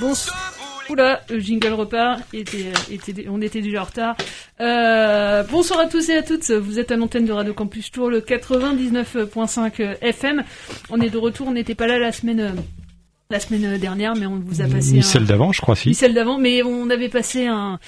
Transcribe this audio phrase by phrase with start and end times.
[0.00, 0.12] Bon,
[0.90, 4.16] oula, le jingle repart, était, était, on était déjà en retard.
[4.60, 8.10] Euh, bonsoir à tous et à toutes, vous êtes à l'antenne de Radio Campus Tour,
[8.10, 10.42] le 99.5 FM.
[10.90, 12.54] On est de retour, on n'était pas là la semaine...
[13.30, 14.92] La semaine dernière, mais on vous a passé.
[14.92, 15.88] Ni un- celle d'avant, je crois, si.
[15.88, 17.78] Ni celle d'avant, mais on avait passé un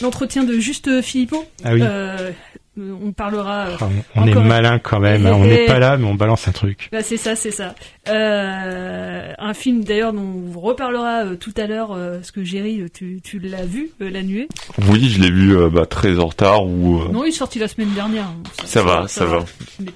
[0.00, 1.44] l'entretien de Juste Philippot.
[1.64, 1.80] Ah oui.
[1.82, 2.30] Euh,
[2.78, 3.66] on parlera.
[3.68, 5.32] euh, Ah, on on est malin quand même, hein.
[5.34, 6.88] on n'est pas là, mais on balance un truc.
[6.92, 7.74] bah, c'est ça, c'est ça.
[8.08, 12.44] Euh, un film d'ailleurs dont on vous reparlera euh, tout à l'heure, euh, parce que
[12.44, 14.48] Géry, euh, tu, tu l'as vu, euh, La Nuée?
[14.90, 17.00] Oui, je l'ai vu euh, bah, très en retard ou.
[17.02, 18.26] euh, Non, il est sorti la semaine dernière.
[18.64, 19.44] Ça va, ça va.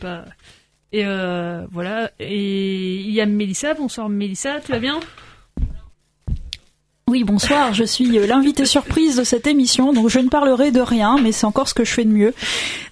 [0.00, 0.24] Pas...
[0.92, 2.10] Et euh, voilà.
[2.18, 3.74] Et il y a Mélissa.
[3.74, 4.98] Bonsoir Mélissa, tu vas bien?
[7.10, 10.80] Oui, bonsoir, je suis euh, l'invité surprise de cette émission, donc je ne parlerai de
[10.80, 12.32] rien, mais c'est encore ce que je fais de mieux.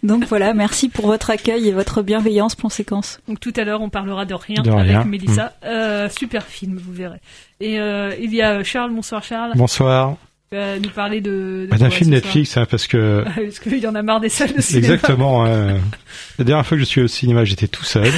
[0.02, 3.20] Donc voilà, merci pour votre accueil et votre bienveillance, plan séquence.
[3.28, 5.04] Donc tout à l'heure, on parlera de rien De avec.
[5.06, 5.52] Mélissa.
[5.64, 7.20] Euh, super film, vous verrez.
[7.60, 8.92] Et euh, il y a Charles.
[8.92, 9.52] Bonsoir Charles.
[9.54, 10.16] Bonsoir.
[10.50, 11.30] Tu vas nous parler de...
[11.30, 14.30] de Bah, D'un film Netflix, hein, parce que Parce qu'il y en a marre des
[14.30, 14.94] salles de cinéma.
[14.94, 15.44] exactement.
[15.44, 18.10] La dernière fois que je suis au cinéma, j'étais tout seul.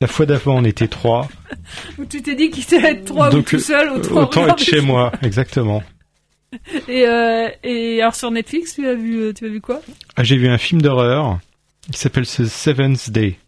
[0.00, 1.28] La fois d'avant, on était trois.
[1.98, 4.58] Où tu t'es dit qu'il allait être trois ou tout seul, euh, autant, autant être
[4.58, 5.82] chez moi, exactement.
[6.88, 9.80] Et, euh, et alors sur Netflix, tu as vu, euh, tu as vu quoi?
[10.16, 11.38] Ah, J'ai vu un film d'horreur
[11.92, 13.38] qui s'appelle The Seventh Day.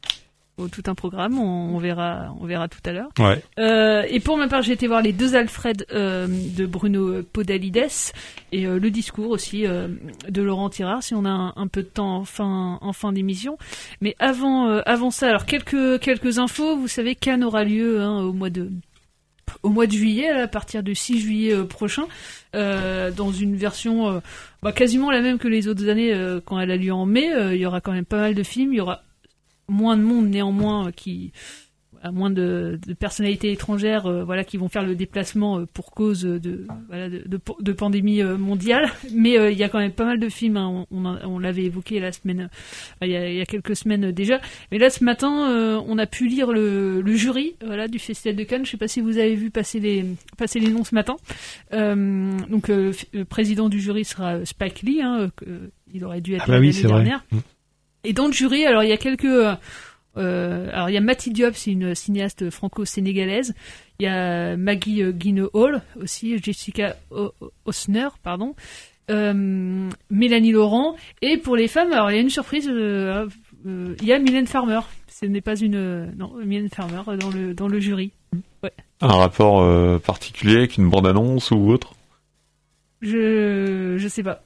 [0.59, 3.09] Oh, Tout un programme, on, on verra, on verra tout à l'heure.
[3.19, 3.43] Ouais.
[3.59, 8.13] Euh, et pour ma part, j'ai été voir les deux Alfred euh, de Bruno Podalides
[8.53, 9.89] et euh, le discours aussi euh,
[10.29, 13.13] de Laurent Tirard, si on a un, un peu de temps en fin, en fin
[13.13, 13.57] d'émission.
[14.03, 16.77] Mais avant, avant ça, alors quelques, quelques infos.
[16.77, 18.71] Vous savez, Cannes aura lieu hein, au mois de
[19.63, 22.05] au mois de juillet, à partir du 6 juillet euh, prochain,
[22.55, 24.21] euh, dans une version euh,
[24.63, 26.15] bah, quasiment la même que les autres années
[26.45, 27.31] quand elle a lieu en mai.
[27.53, 29.03] Il y aura quand même pas mal de films, il y aura
[29.69, 31.33] moins de monde néanmoins euh, qui
[32.05, 35.93] à moins de, de personnalités étrangères euh, voilà qui vont faire le déplacement euh, pour
[35.93, 38.91] cause de voilà de, de, de pandémie euh, mondiale.
[39.15, 40.85] Mais euh, il y a quand même pas mal de films hein.
[40.91, 42.49] on, on, on l'avait évoqué la semaine
[43.03, 44.41] euh, il, y a, il y a quelques semaines déjà.
[44.73, 48.35] Mais là ce matin euh, on a pu lire le, le jury voilà du festival
[48.35, 48.67] de Cannes.
[48.67, 50.05] Je sais pas si vous avez vu passer les
[50.37, 51.15] passer les noms ce matin.
[51.73, 55.31] Euh, donc euh, le président du jury sera Spike Lee hein,
[55.95, 57.13] il aurait dû être Ah bah là oui, l'année c'est vrai.
[58.05, 59.25] Et dans le jury, alors il y a quelques.
[59.25, 59.55] euh,
[60.19, 63.55] euh, alors il y a Matty Diop, c'est une cinéaste franco-sénégalaise.
[63.99, 66.97] Il y a Maggie euh, Hall aussi, Jessica
[67.65, 68.55] Osner, pardon.
[69.11, 70.97] Euh, Mélanie Laurent.
[71.23, 72.69] Et pour les femmes, alors il y a une surprise.
[72.69, 73.27] euh,
[73.65, 74.81] il y a Mylène Farmer.
[75.09, 78.11] Ce n'est pas une non Mylène Farmer dans le dans le jury.
[78.63, 78.73] Ouais.
[79.01, 81.95] Un rapport particulier avec une bande-annonce ou autre?
[83.01, 84.43] Je je sais pas.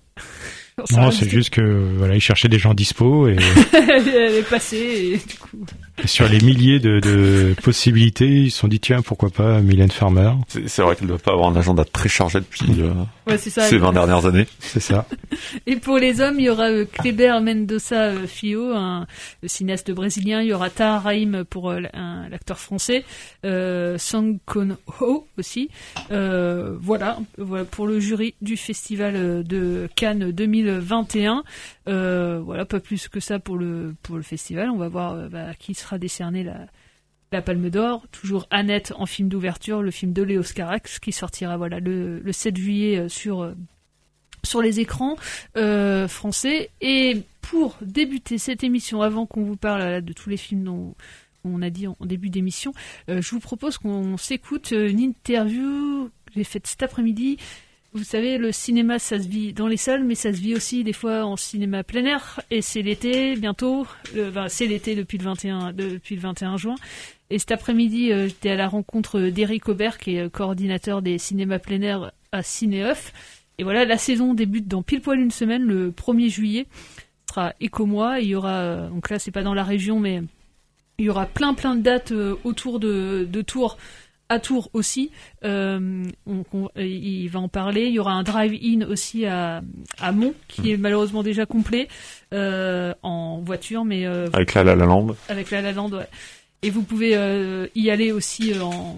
[0.93, 1.63] Non, c'est juste que
[1.97, 3.37] voilà, ils cherchaient des gens dispo et,
[3.73, 5.65] elle, est- passée et du coup.
[6.03, 9.91] et sur les milliers de, de possibilités, ils se sont dit tiens pourquoi pas Mylène
[9.91, 10.33] Farmer?
[10.49, 12.93] C'est c'est vrai qu'elle doit pas avoir un agenda très chargé depuis euh,
[13.27, 13.63] Ouais, c'est ça.
[13.63, 14.47] ces 20 dernières années.
[14.61, 15.07] C'est ça.
[15.67, 19.07] Et pour les hommes, il y aura euh, Kleber Mendoza euh, Fio, un
[19.43, 20.43] le cinéaste brésilien.
[20.43, 23.05] Il y aura Tahar Rahim pour euh, un- l'acteur français.
[23.45, 25.71] Euh, Sang Kon Ho aussi.
[26.13, 31.43] Euh, voilà, voilà pour le jury du festival de Cannes 2021.
[31.89, 34.71] Euh, voilà, pas plus que ça pour le pour le festival.
[34.71, 36.67] On va voir bah, qui sera décerné la
[37.33, 41.57] la Palme d'Or, toujours Annette en film d'ouverture, le film de Léo Scarax qui sortira
[41.57, 43.55] le, le 7 juillet euh, sur euh,
[44.45, 45.17] sur les écrans
[45.57, 46.71] euh, français.
[46.81, 50.95] Et pour débuter cette émission, avant qu'on vous parle de tous les films dont
[51.43, 52.73] qu'on a dit en, début d'émission,
[53.09, 57.39] je vous propose qu'on s'écoute une interview que j'ai faite cet après-midi
[57.97, 60.85] vous savez, le cinéma, ça se vit dans les salles, mais ça se vit aussi
[60.85, 62.41] des fois en cinéma plein air.
[62.51, 63.87] Et c'est l'été, bientôt.
[64.49, 66.75] c'est l'été depuis le 21, depuis le 21 juin.
[67.31, 71.19] Et cet après-midi, euh, j'étais à la rencontre d'Éric Aubert, qui est euh, coordinateur des
[71.19, 73.13] cinémas plein air à Cinéoff.
[73.59, 76.67] Et voilà, la saison débute dans pile poil une semaine, le 1er juillet.
[77.27, 78.21] Ce sera Éco-Mois.
[78.21, 80.23] Il y aura, euh, donc là, c'est pas dans la région, mais
[80.99, 82.13] il y aura plein plein de dates
[82.45, 83.77] autour de Tours
[84.29, 85.11] à Tours aussi.
[85.45, 86.05] Euh,
[86.77, 87.85] il va en parler.
[87.87, 89.63] Il y aura un drive-in aussi à,
[90.01, 91.89] à Mont, qui est malheureusement déjà complet
[92.35, 95.17] euh, en voiture, mais euh, avec la La Land.
[95.29, 96.09] Avec la La Land, ouais.
[96.63, 97.11] Et vous pouvez
[97.75, 98.97] y aller aussi en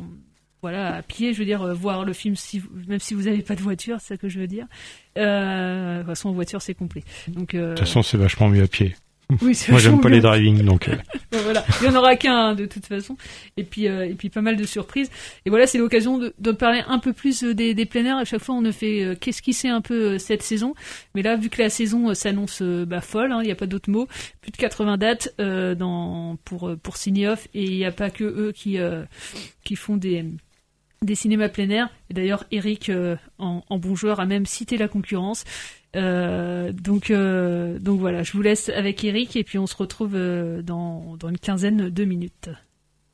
[0.62, 3.54] voilà à pied, je veux dire voir le film si même si vous n'avez pas
[3.54, 4.66] de voiture, c'est ça que je veux dire.
[5.16, 7.02] de toute façon en voiture c'est complet.
[7.28, 8.94] Donc de toute façon c'est vachement mieux à pied.
[9.42, 10.88] Oui, Moi, j'aime pas les driving, donc.
[10.88, 10.96] Euh.
[11.42, 13.16] voilà, il y en aura qu'un de toute façon,
[13.58, 15.10] et puis euh, et puis pas mal de surprises.
[15.44, 18.16] Et voilà, c'est l'occasion de, de, parler un peu plus euh, des, des plein air.
[18.16, 20.74] À chaque fois, on ne fait qu'est-ce qui c'est un peu cette saison,
[21.14, 23.90] mais là, vu que la saison s'annonce bah, folle, hein, il n'y a pas d'autre
[23.90, 24.08] mot,
[24.40, 28.52] plus de 80 dates dans pour pour Cineoff, et il n'y a pas que eux
[28.52, 28.78] qui
[29.62, 30.24] qui font des
[31.02, 31.90] des cinémas plein air.
[32.10, 32.90] Et d'ailleurs, Eric,
[33.38, 35.44] en, en bon joueur, a même cité la concurrence.
[35.96, 40.14] Euh, donc, euh, donc voilà, je vous laisse avec Eric et puis on se retrouve
[40.14, 42.50] euh, dans, dans une quinzaine de minutes.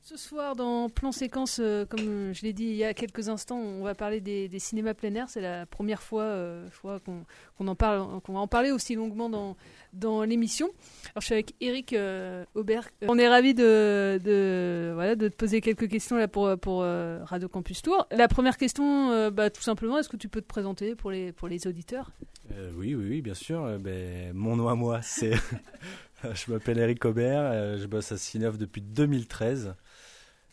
[0.02, 3.82] Ce soir, dans Plan Séquence, comme je l'ai dit il y a quelques instants, on
[3.82, 5.30] va parler des, cinémas plein air.
[5.30, 6.36] C'est la première fois,
[6.70, 9.56] fois qu'on en parle, qu'on va en parler aussi longuement dans,
[9.94, 10.66] dans l'émission.
[11.06, 11.96] Alors, je suis avec Eric
[12.54, 12.90] Aubert.
[13.08, 17.48] On est ravi de, de, voilà, de te poser quelques questions là pour, pour Radio
[17.48, 18.06] Campus Tour.
[18.10, 21.48] La première question, bah, tout simplement, est-ce que tu peux te présenter pour les, pour
[21.48, 22.10] les auditeurs?
[22.52, 23.62] Euh, oui, oui, oui, bien sûr.
[23.64, 25.32] Euh, ben, mon nom à moi, c'est.
[26.22, 29.74] je m'appelle Eric Aubert, euh, je bosse à Cineoff depuis 2013.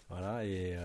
[0.09, 0.75] Voilà, et,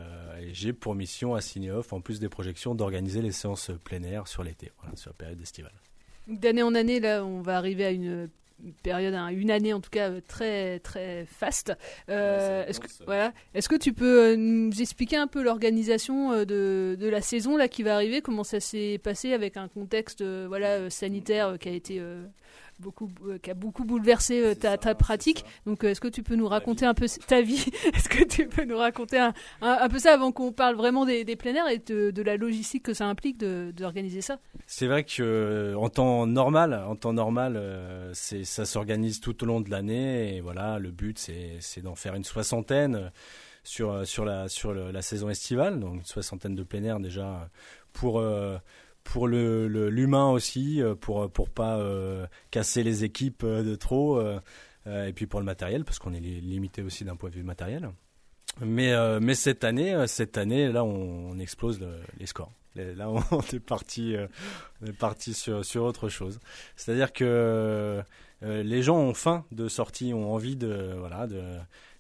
[0.53, 4.45] j'ai pour mission à Cineoff, en plus des projections, d'organiser les séances plein air sur
[4.45, 5.73] l'été, sur la période estivale.
[6.29, 8.29] D'année en année, là, on va arriver à une
[8.83, 11.73] période, une année en tout cas très très faste.
[12.09, 17.21] est-ce que voilà, est-ce que tu peux nous expliquer un peu l'organisation de, de, la
[17.21, 21.69] saison là qui va arriver, comment ça s'est passé avec un contexte voilà sanitaire qui
[21.69, 22.01] a été
[22.79, 25.45] beaucoup, euh, qui a beaucoup bouleversé euh, ta, ta pratique.
[25.67, 27.65] Donc, euh, est-ce que tu peux nous raconter un peu ta vie
[27.95, 31.25] Est-ce que tu peux nous raconter un, un, peu ça avant qu'on parle vraiment des,
[31.25, 34.39] des plein air et de, de, la logistique que ça implique d'organiser ça?
[34.67, 37.61] C'est vrai que en temps normal, en temps normal,
[38.13, 42.15] c'est ça s'organise tout au long de l'année et voilà, le but c'est d'en faire
[42.15, 43.11] une soixantaine
[43.65, 47.49] sur sur la sur la saison estivale, donc une soixantaine de plein air déjà
[47.93, 48.21] pour
[49.13, 54.21] pour le l'humain aussi, euh, pour pour pas euh, casser les équipes euh, de trop,
[54.87, 57.91] et puis pour le matériel parce qu'on est limité aussi d'un point de vue matériel.
[58.61, 61.81] Mais mais cette année, cette année là, on, explose
[62.19, 62.53] les scores.
[62.77, 64.15] Là, on est parti,
[64.99, 66.39] parti sur sur autre chose.
[66.77, 68.01] C'est-à-dire que
[68.43, 71.43] les gens ont faim de sortie, ont envie de voilà de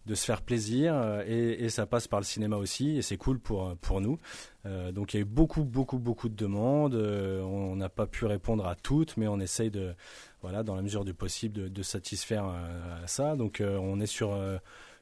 [0.06, 3.38] de se faire plaisir euh, et, ça passe par le cinéma aussi et c'est cool
[3.38, 4.18] pour, pour nous.
[4.64, 6.94] Euh, donc il y a eu beaucoup, beaucoup, beaucoup de demandes.
[6.94, 9.94] Euh, on n'a pas pu répondre à toutes, mais on essaye de,
[10.42, 12.46] voilà, dans la mesure du possible, de, satisfaire
[13.06, 13.36] ça.
[13.36, 14.34] Donc on est sur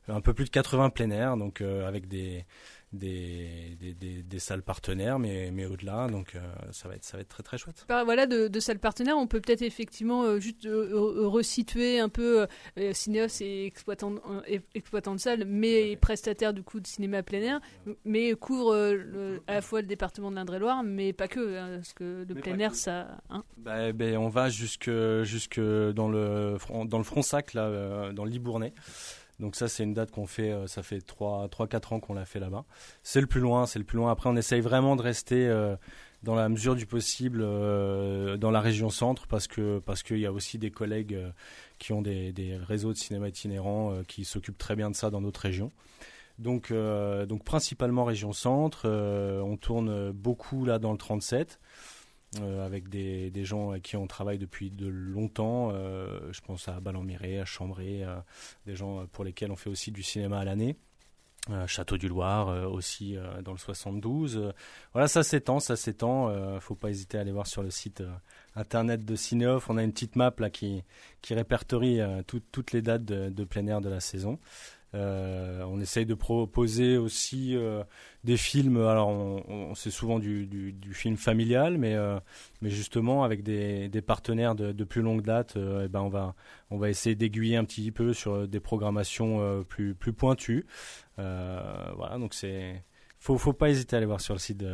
[0.08, 2.44] un peu plus de 80 plein air, donc avec des,
[2.94, 6.40] des, des, des, salles partenaires, mais, mais au-delà, donc euh,
[6.72, 7.84] ça, va être, ça va être très très chouette.
[7.88, 12.46] voilà, de, de salles partenaires, on peut peut-être effectivement euh, juste euh, resituer un peu
[12.92, 14.14] Cinéos et exploitant,
[14.74, 17.60] exploitant de salles, mais prestataire du coup de cinéma plein air,
[18.04, 18.74] mais couvre
[19.46, 22.58] à la fois le département de l'Indre-et-Loire, mais pas que, hein, parce que le plein
[22.58, 23.18] air, ça.
[23.30, 23.44] Hein.
[23.56, 24.90] Bah, ben, on va jusque,
[25.22, 28.72] jusque dans le, dans le Fronsac, là, dans le Libournais.
[29.40, 32.38] Donc ça, c'est une date qu'on fait, euh, ça fait 3-4 ans qu'on l'a fait
[32.38, 32.64] là-bas.
[33.02, 34.10] C'est le plus loin, c'est le plus loin.
[34.10, 35.76] Après, on essaye vraiment de rester euh,
[36.22, 40.26] dans la mesure du possible euh, dans la région centre parce que parce qu'il y
[40.26, 41.18] a aussi des collègues
[41.78, 45.20] qui ont des, des, réseaux de cinéma itinérants qui s'occupent très bien de ça dans
[45.20, 45.72] notre région.
[46.38, 48.88] Donc, donc principalement région centre.
[48.88, 51.60] on tourne beaucoup là dans le 37.
[52.40, 55.70] Euh, avec des, des, gens avec qui on travaille depuis de longtemps.
[55.72, 58.16] Euh, je pense à Ballon-Miré, à Chambray, euh,
[58.66, 60.76] des gens pour lesquels on fait aussi du cinéma à l'année.
[61.66, 64.54] Château du Loir aussi dans le 72.
[64.94, 66.58] voilà, ça s'étend, ça s'étend.
[66.60, 68.02] faut pas hésiter à aller voir sur le site
[68.56, 69.68] internet de Cinéoff.
[69.68, 70.82] On a une petite map là qui,
[71.20, 74.38] qui répertorie toutes les dates de, de, plein air de la saison.
[74.94, 77.56] On essaye de proposer aussi
[78.22, 78.78] des films.
[78.78, 81.96] Alors, on, c'est souvent du, film familial, mais,
[82.62, 86.34] mais justement avec des, partenaires de, plus longue date, eh ben on va
[86.70, 90.66] on essayer d'aiguiller un petit peu sur des programmations plus plus pointues.
[91.16, 92.84] voilà, donc c'est
[93.18, 94.64] faut, faut pas hésiter à aller voir sur le site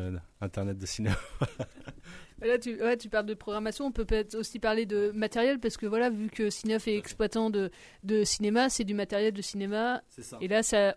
[0.41, 1.17] internet de cinéma.
[2.43, 3.87] Là, tu, tu parles de programmation.
[3.87, 7.51] On peut peut-être aussi parler de matériel parce que voilà, vu que Cineuf est exploitant
[7.51, 7.71] de,
[8.05, 10.03] de cinéma, c'est du matériel de cinéma.
[10.41, 10.97] Et là, ça,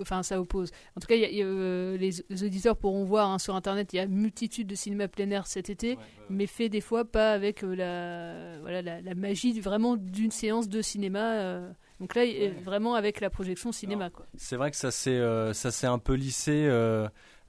[0.00, 0.70] enfin, ça oppose.
[0.96, 4.66] En tout cas, euh, les, auditeurs pourront voir hein, sur Internet, il y a multitude
[4.66, 5.98] de cinéma plein air cet été,
[6.28, 10.82] mais fait des fois pas avec euh, la, voilà, la, magie vraiment d'une séance de
[10.82, 11.34] cinéma.
[11.34, 11.70] Euh,
[12.00, 12.24] donc là,
[12.64, 14.10] vraiment avec la projection cinéma.
[14.36, 15.20] C'est vrai que ça s'est
[15.52, 16.68] ça un peu lissé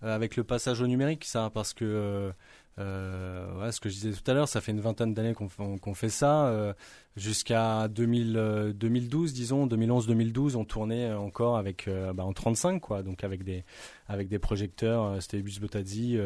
[0.02, 2.32] avec le passage au numérique, ça, parce que
[2.80, 6.10] euh, ce que je disais tout à l'heure, ça fait une vingtaine d'années qu'on fait
[6.10, 6.48] ça.
[6.48, 6.74] Euh,
[7.16, 13.44] Jusqu'à 2012, euh, disons, 2011-2012, on tournait encore avec bah, en 35, quoi, donc avec
[13.44, 16.18] des projecteurs, c'était Bus Botazzi,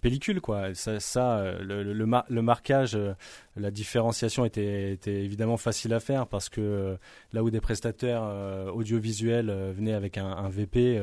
[0.00, 0.74] pellicule, quoi.
[0.74, 2.98] Ça, le, marquage,
[3.54, 6.96] la différenciation était, évidemment facile à faire parce que
[7.34, 8.22] là où des prestataires
[8.74, 11.02] audiovisuels venaient avec un VP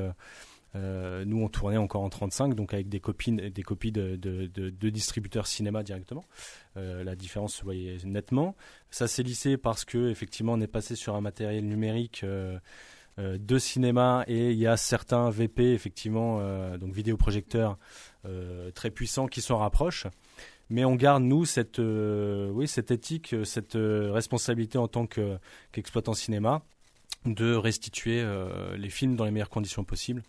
[0.75, 5.47] euh, nous, on tournait encore en 35, donc avec des, copines, des copies de, distributeurs
[5.47, 6.23] cinéma directement.
[6.77, 8.55] Euh, la différence se voyait nettement.
[8.91, 12.59] Ça s'est lissé parce que effectivement, on est passé sur un matériel numérique euh,
[13.17, 16.39] de cinéma et il y a certains VP, effectivement,
[16.77, 17.77] donc vidéoprojecteurs
[18.73, 20.07] très puissants qui s'en rapprochent.
[20.69, 26.61] Mais on garde, nous, cette, oui, cette éthique, cette responsabilité en tant qu'exploitant cinéma
[27.25, 28.25] de restituer
[28.77, 30.23] les films dans les meilleures conditions possibles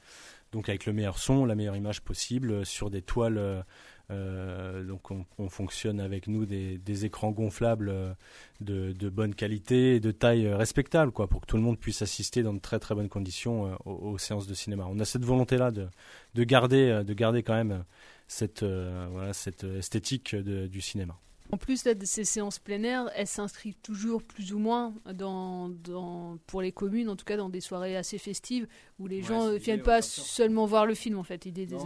[0.53, 3.39] donc avec le meilleur son, la meilleure image possible, euh, sur des toiles.
[3.39, 3.63] Euh,
[4.11, 8.17] euh, donc on, fonctionne avec nous des, écrans gonflables
[8.61, 12.43] de, bonne qualité et de taille respectable, quoi, pour que tout le monde puisse assister
[12.43, 14.89] dans de très très bonnes conditions aux, séances de cinéma.
[14.91, 15.87] On a cette volonté-là de,
[16.35, 17.85] de, garder, de garder quand même
[18.27, 21.17] cette, voilà, cette esthétique du cinéma.
[21.53, 26.39] En plus de ces séances plein air, elles s'inscrivent toujours plus ou moins dans, dans,
[26.47, 28.67] pour les communes, en tout cas dans des soirées assez festives
[28.99, 31.47] où les gens ne viennent pas seulement voir le film en fait.
[31.47, 31.77] Idée des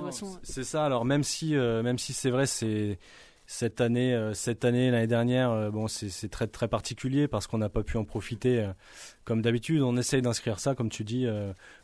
[0.42, 0.84] C'est ça.
[0.84, 2.98] Alors même si euh, même si c'est vrai, c'est
[3.46, 7.58] cette année, euh, cette année, l'année dernière, euh, bon, c'est très très particulier parce qu'on
[7.58, 8.68] n'a pas pu en profiter
[9.24, 9.82] comme d'habitude.
[9.82, 11.26] On essaye d'inscrire ça, comme tu dis,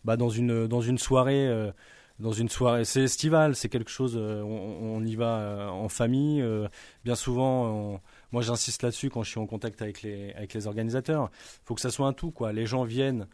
[0.04, 1.72] bah, dans une dans une soirée
[2.20, 2.84] dans une soirée.
[2.84, 4.14] C'est estival, c'est quelque chose.
[4.16, 6.40] Euh, on, y va euh, en famille.
[6.42, 6.68] Euh,
[7.04, 8.00] bien souvent,
[8.30, 11.30] moi j'insiste là-dessus quand je suis en contact avec les avec les organisateurs.
[11.32, 12.52] Il faut que ça soit un tout, quoi.
[12.52, 13.26] Les gens viennent.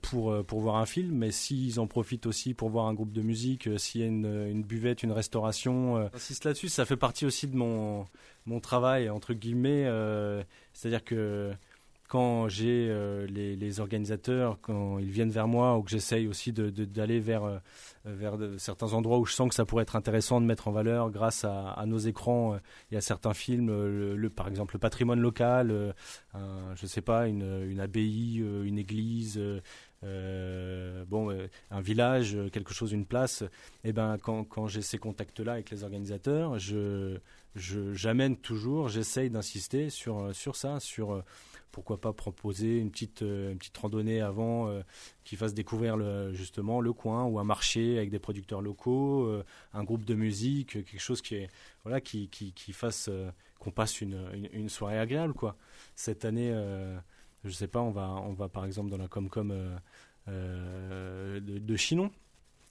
[0.00, 3.20] pour, pour voir un film, mais s'ils en profitent aussi pour voir un groupe de
[3.20, 7.46] musique, s'il y a une, une, buvette, une restauration, j'insiste là-dessus, ça fait partie aussi
[7.46, 8.06] de mon,
[8.46, 9.86] mon travail, entre guillemets,
[10.72, 11.52] c'est-à-dire que
[12.10, 17.20] quand j'ai euh, les, organisateurs, quand ils viennent vers moi, ou que j'essaye aussi d'aller
[17.20, 17.44] vers,
[18.04, 21.12] euh, certains endroits où je sens que ça pourrait être intéressant de mettre en valeur
[21.12, 22.58] grâce à, nos écrans
[22.90, 25.94] et à certains films, euh, par exemple le patrimoine local,
[26.34, 29.40] je sais pas, une, une abbaye, une église,
[30.02, 33.42] bon, un village, quelque chose, une place,
[33.84, 37.18] et eh ben quand, quand j'ai ces contacts-là avec les organisateurs, je
[37.54, 41.22] j'amène toujours, j'essaye d'insister sur sur ça, sur
[41.72, 44.82] pourquoi pas proposer une petite, euh, randonnée avant euh,
[45.24, 45.96] qui fasse découvrir
[46.32, 50.84] justement le coin ou un marché avec des producteurs locaux, euh, un groupe de musique,
[50.84, 53.10] quelque chose qui fasse
[53.58, 55.56] qu'on passe une, soirée agréable quoi.
[55.94, 56.52] Cette année,
[57.44, 59.54] je sais pas, on va on va par exemple dans la Comcom
[60.26, 62.10] de, de Chinon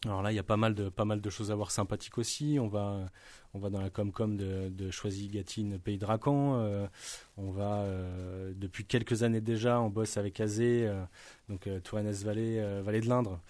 [0.06, 2.18] alors là, il y a pas mal de pas mal de choses à voir sympathiques
[2.18, 2.58] aussi.
[2.60, 3.06] On va
[3.54, 6.08] on va dans la Comcom de, de Choisy Gatine Pays de.
[6.56, 6.88] Euh,
[7.36, 11.04] on va euh, depuis quelques années déjà, on bosse avec Azé, euh,
[11.50, 13.42] donc Touraines Vallée Vallée de l'Indre,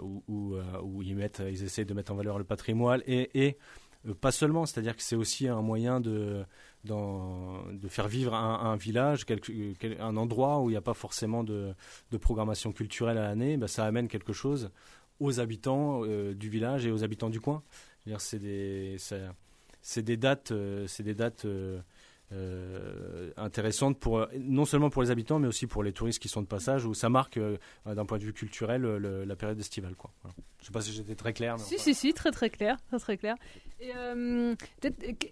[0.00, 3.58] où, ils mettent ils essaient de mettre en valeur le patrimoine et, et
[4.20, 6.44] pas seulement, c'est-à-dire que c'est aussi un moyen de
[6.84, 9.26] de faire vivre un, un village,
[9.98, 11.74] un endroit où il n'y a pas forcément de,
[12.10, 14.70] de programmation culturelle à l'année, bah, ça amène quelque chose
[15.20, 17.62] aux habitants euh, du village et aux habitants du coin.
[18.18, 18.96] C'est des,
[20.16, 21.46] dates, euh, c'est des dates
[22.32, 26.42] euh, intéressante pour non seulement pour les habitants mais aussi pour les touristes qui sont
[26.42, 27.56] de passage où ça marque euh,
[27.86, 30.12] d'un point de vue culturel la période estivale quoi.
[30.22, 30.36] Voilà.
[30.60, 31.58] Je sais pas si j'étais très clair.
[31.58, 33.34] si si si très très clair très très clair.
[33.82, 34.54] Euh,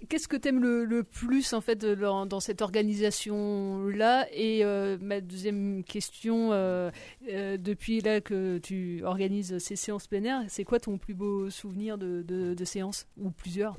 [0.08, 4.64] qu'est-ce que tu aimes le, plus en fait dans, dans cette organisation là et
[5.00, 6.50] ma deuxième question
[7.22, 12.22] depuis là que tu organises ces séances air c'est quoi ton plus beau souvenir de,
[12.22, 13.06] de, de séance?
[13.18, 13.76] Ou plusieurs?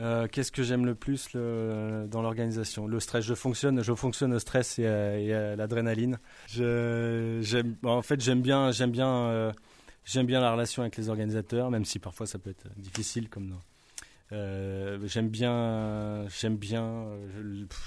[0.00, 2.86] Euh, Qu'est-ce que j'aime le plus dans l'organisation?
[2.86, 3.24] Le stress.
[3.24, 6.18] Je fonctionne, je fonctionne au stress et, à- l'adrénaline.
[7.84, 9.52] En fait, j'aime bien, j'aime bien, euh,
[10.04, 13.56] j'aime bien la relation avec les organisateurs, même si parfois ça peut être difficile, comme.
[14.32, 17.04] Euh, j'aime bien, j'aime bien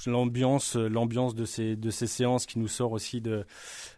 [0.05, 3.46] l'ambiance, l'ambiance de ces de ces séances qui nous sort aussi de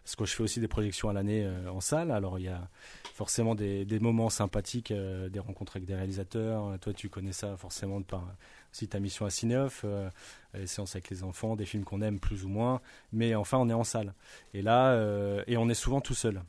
[0.04, 2.12] parce que je fais aussi des projections à l'année en salle.
[2.12, 2.68] Alors il y a
[3.16, 6.78] forcément des, moments sympathiques, euh, des rencontres avec des réalisateurs.
[6.80, 8.24] Toi, tu connais ça forcément de par
[8.76, 10.10] aussi ta mission à Cineoff, euh,
[10.52, 12.82] les séances avec les enfants, des films qu'on aime plus ou moins.
[13.12, 14.12] Mais enfin, on est en salle.
[14.52, 16.42] Et là, euh, et on est souvent tout seul.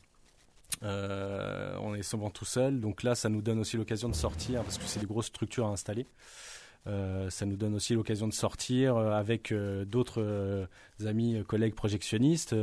[0.84, 4.64] Euh, on est souvent tout seul, donc là, ça nous donne aussi l'occasion de sortir
[4.64, 6.06] parce que c'est des grosses structures à installer.
[6.88, 10.68] Euh, ça nous donne aussi l'occasion de sortir euh, avec euh, d'autres
[11.06, 12.56] amis, collègues projectionnistes.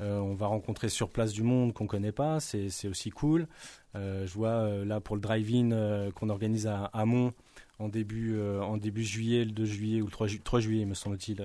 [0.00, 3.48] On va rencontrer sur place du monde qu'on connaît pas, c'est aussi cool.
[3.94, 7.32] Je vois là pour le drive-in qu'on organise à, à Mont
[7.80, 10.94] en début, en début juillet, le 2 juillet ou le 3, ju- 3 juillet, me
[10.94, 11.44] semble-t-il.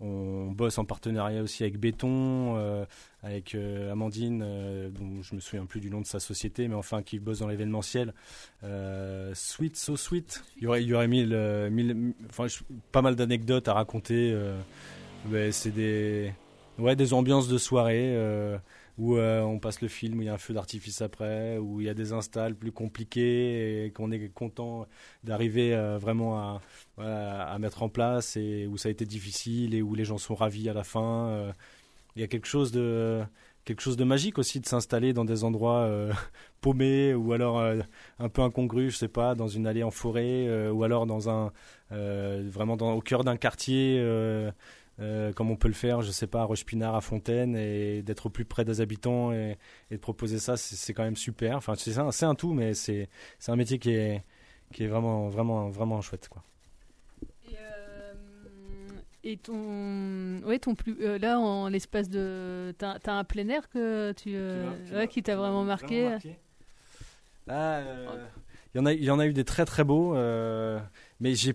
[0.00, 2.84] On bosse en partenariat aussi avec Béton, euh,
[3.22, 6.74] avec euh, Amandine, euh, dont je me souviens plus du nom de sa société, mais
[6.74, 8.12] enfin qui bosse dans l'événementiel.
[9.32, 10.42] Sweet, so sweet.
[10.58, 11.34] Il y aurait, il y aurait mille,
[11.70, 12.46] mille- enfin,
[12.92, 14.36] pas mal d'anecdotes à raconter.
[15.50, 16.32] c'est des,
[16.78, 18.14] des ambiances de soirée
[18.98, 21.80] où euh, on passe le film, où il y a un feu d'artifice après, où
[21.80, 24.86] il y a des installs plus compliqués et qu'on est content
[25.24, 26.60] d'arriver euh, vraiment
[26.98, 30.34] à, mettre en place et où ça a été difficile et où les gens sont
[30.34, 31.28] ravis à la fin.
[31.28, 31.52] euh.
[32.16, 33.22] il y a quelque chose de
[33.64, 35.90] quelque chose de magique aussi de s'installer dans des endroits
[36.60, 37.60] paumés ou alors
[38.18, 41.52] un peu incongrus, je sais pas, dans une allée en forêt ou alors dans un
[41.90, 44.00] vraiment au cœur d'un quartier.
[44.98, 48.02] Euh, euh, comme on peut le faire, je sais pas, à Roche-Pinard, à Fontaine, et
[48.02, 49.56] d'être au plus près des habitants et,
[49.90, 51.56] et de proposer ça, c'est quand même super.
[51.56, 53.08] Enfin, c'est un, tout, mais c'est
[53.48, 54.22] un métier qui est
[54.72, 56.42] qui est vraiment vraiment vraiment chouette, quoi.
[59.28, 64.12] Et ton, ouais, ton plus, euh, là en l'espace de, t'as, un plein air que
[64.12, 66.16] tu, euh, ouais, qui t'a vraiment marqué.
[67.48, 68.06] Là, euh,
[68.72, 70.78] il y en a, il y en a eu des très très beaux, euh,
[71.18, 71.54] mais j'ai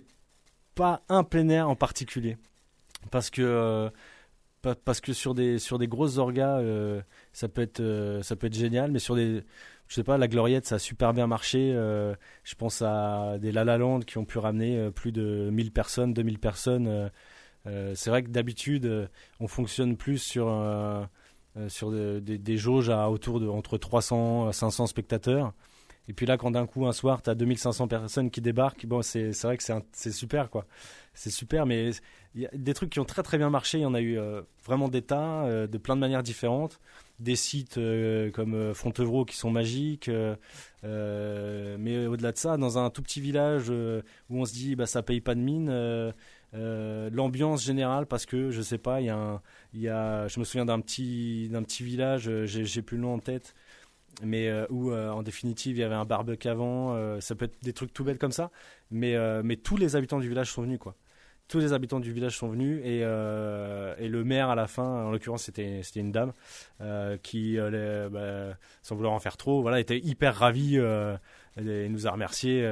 [0.74, 2.36] pas un plein air en particulier,
[3.10, 3.90] parce que euh,
[4.62, 8.36] pa- parce que sur des sur des grosses orgas, euh, ça peut être euh, ça
[8.36, 9.44] peut être génial, mais sur des
[9.88, 11.72] je sais pas, la Gloriette, ça a super bien marché.
[11.72, 16.14] je pense à des La La Land qui ont pu ramener plus de 1000 personnes,
[16.14, 17.10] 2000 personnes.
[17.66, 19.08] c'est vrai que d'habitude,
[19.40, 20.46] on fonctionne plus sur
[21.68, 25.52] sur de- des- des jauges à autour de entre 300 à 500 spectateurs.
[26.08, 29.02] Et puis là, quand d'un coup, un soir, tu as 2500 personnes qui débarquent, bon,
[29.02, 29.62] c'est vrai que
[29.92, 30.66] c'est super, quoi.
[31.14, 31.90] C'est super, mais
[32.34, 33.78] il y a des trucs qui ont très très bien marché.
[33.78, 36.80] Il y en a eu euh, vraiment des tas, euh, de plein de manières différentes.
[37.20, 40.10] Des sites euh, comme Fontevraud qui sont magiques.
[40.82, 45.02] mais au-delà de ça, dans un tout petit village où on se dit, bah, ça
[45.02, 45.70] paye pas de mine.
[46.52, 50.80] l'ambiance générale parce que je sais pas il y y a je me souviens d'un
[50.80, 53.54] petit d'un petit village j'ai plus le nom en tête
[54.22, 57.46] mais euh, où euh, en définitive il y avait un barbecue avant euh, ça peut
[57.46, 58.50] être des trucs tout bêtes comme ça.
[58.90, 59.16] Mais
[59.62, 60.78] tous les habitants du village sont venus
[61.48, 65.44] tous les habitants du village sont venus et, le maire à la fin en l'occurrence
[65.44, 66.32] c'était une dame
[67.22, 72.62] qui bah, sans vouloir en faire trop était hyper ravie et nous a remercié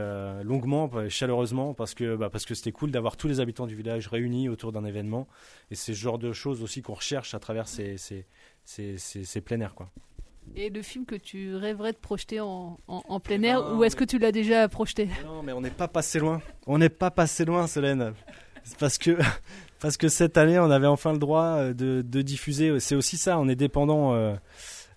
[0.45, 4.09] longuement chaleureusement parce que bah, parce que c'était cool d'avoir tous les habitants du village
[4.09, 5.27] réunis autour d'un événement.
[5.71, 7.97] Et c'est ce genre de choses aussi qu'on recherche à travers ces
[8.65, 9.75] ces, plein air
[10.57, 13.85] Et le film que tu rêverais de projeter en, en, en plein air, non, ou
[13.85, 15.09] est-ce que tu l'as déjà projeté?
[15.25, 16.43] Non, mais on n'est pas passé loin.
[16.67, 18.13] On n'est pas passé loin, Solène.
[18.79, 19.17] Parce que,
[19.81, 22.81] parce que cette année, on avait enfin le droit euh, de, de diffuser.
[22.81, 24.35] C'est aussi ça, on est dépendant euh,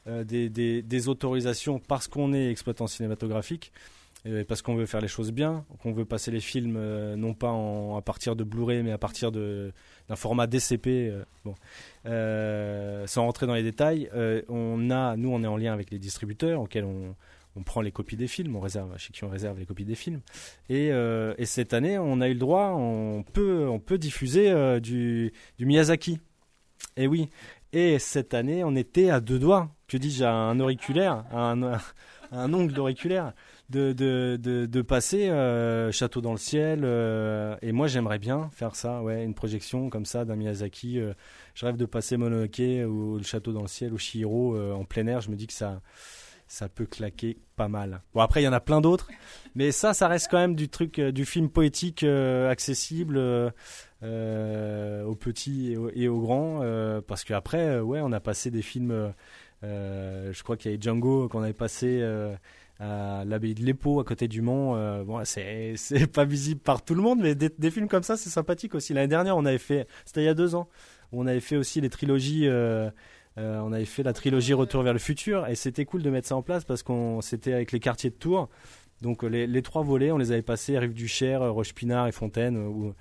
[0.07, 3.71] euh, des, des, des autorisations parce qu'on est exploitant cinématographique.
[4.47, 7.49] Parce qu'on veut faire les choses bien, qu'on veut passer les films euh, non pas
[7.49, 11.09] à partir de Blu-ray mais à partir d'un format DCP.
[11.11, 11.23] euh,
[12.05, 14.09] Euh, sans rentrer dans les détails,
[14.47, 17.15] on a, nous, on est en lien avec les distributeurs auxquels on,
[17.65, 20.21] prend les copies des films, on réserve, chez qui on réserve les copies des films.
[20.69, 26.19] Et, et cette année, on a eu le droit, on peut, diffuser du, Miyazaki.
[26.97, 27.29] Et oui.
[27.73, 29.69] Et cette année, on était à deux doigts.
[29.87, 31.81] Que dis-je, à un auriculaire, un, à
[32.31, 33.33] un ongle auriculaire,
[33.73, 36.81] de, de, de, passer euh, Château dans le ciel.
[36.83, 40.99] euh, et moi, j'aimerais bien faire ça, ouais, une projection comme ça d'un Miyazaki.
[40.99, 41.13] euh,
[41.55, 44.85] je rêve de passer Mononoke ou le Château dans le ciel ou Chihiro euh, en
[44.85, 45.21] plein air.
[45.21, 45.81] Je me dis que ça,
[46.47, 48.01] ça peut claquer pas mal.
[48.13, 49.09] Bon, après, il y en a plein d'autres.
[49.55, 55.77] Mais ça, ça reste quand même du truc, du film poétique accessible aux petits et
[55.77, 56.61] aux, et aux grands.
[57.07, 59.13] parce qu'après, ouais, on a passé des films.
[59.61, 62.01] je crois qu'il y avait Django qu'on avait passé
[62.83, 64.75] euh, l'abbaye de l'Épau à côté du Mont.
[64.75, 65.75] Euh, bon, c'est
[66.13, 68.93] pas visible par tout le monde, mais des, films comme ça, c'est sympathique aussi.
[68.93, 70.67] L'année dernière, on avait fait, c'était il y a deux ans,
[71.11, 72.47] on avait fait aussi les trilogies.
[72.47, 72.89] euh,
[73.37, 76.35] on avait fait la trilogie Retour vers le futur et c'était cool de mettre ça
[76.35, 78.49] en place parce qu'on c'était avec les quartiers de Tours.
[79.01, 82.93] Donc les, les trois volets, on les avait passés Rive du Cher, Roche-Pinard et Fontaine.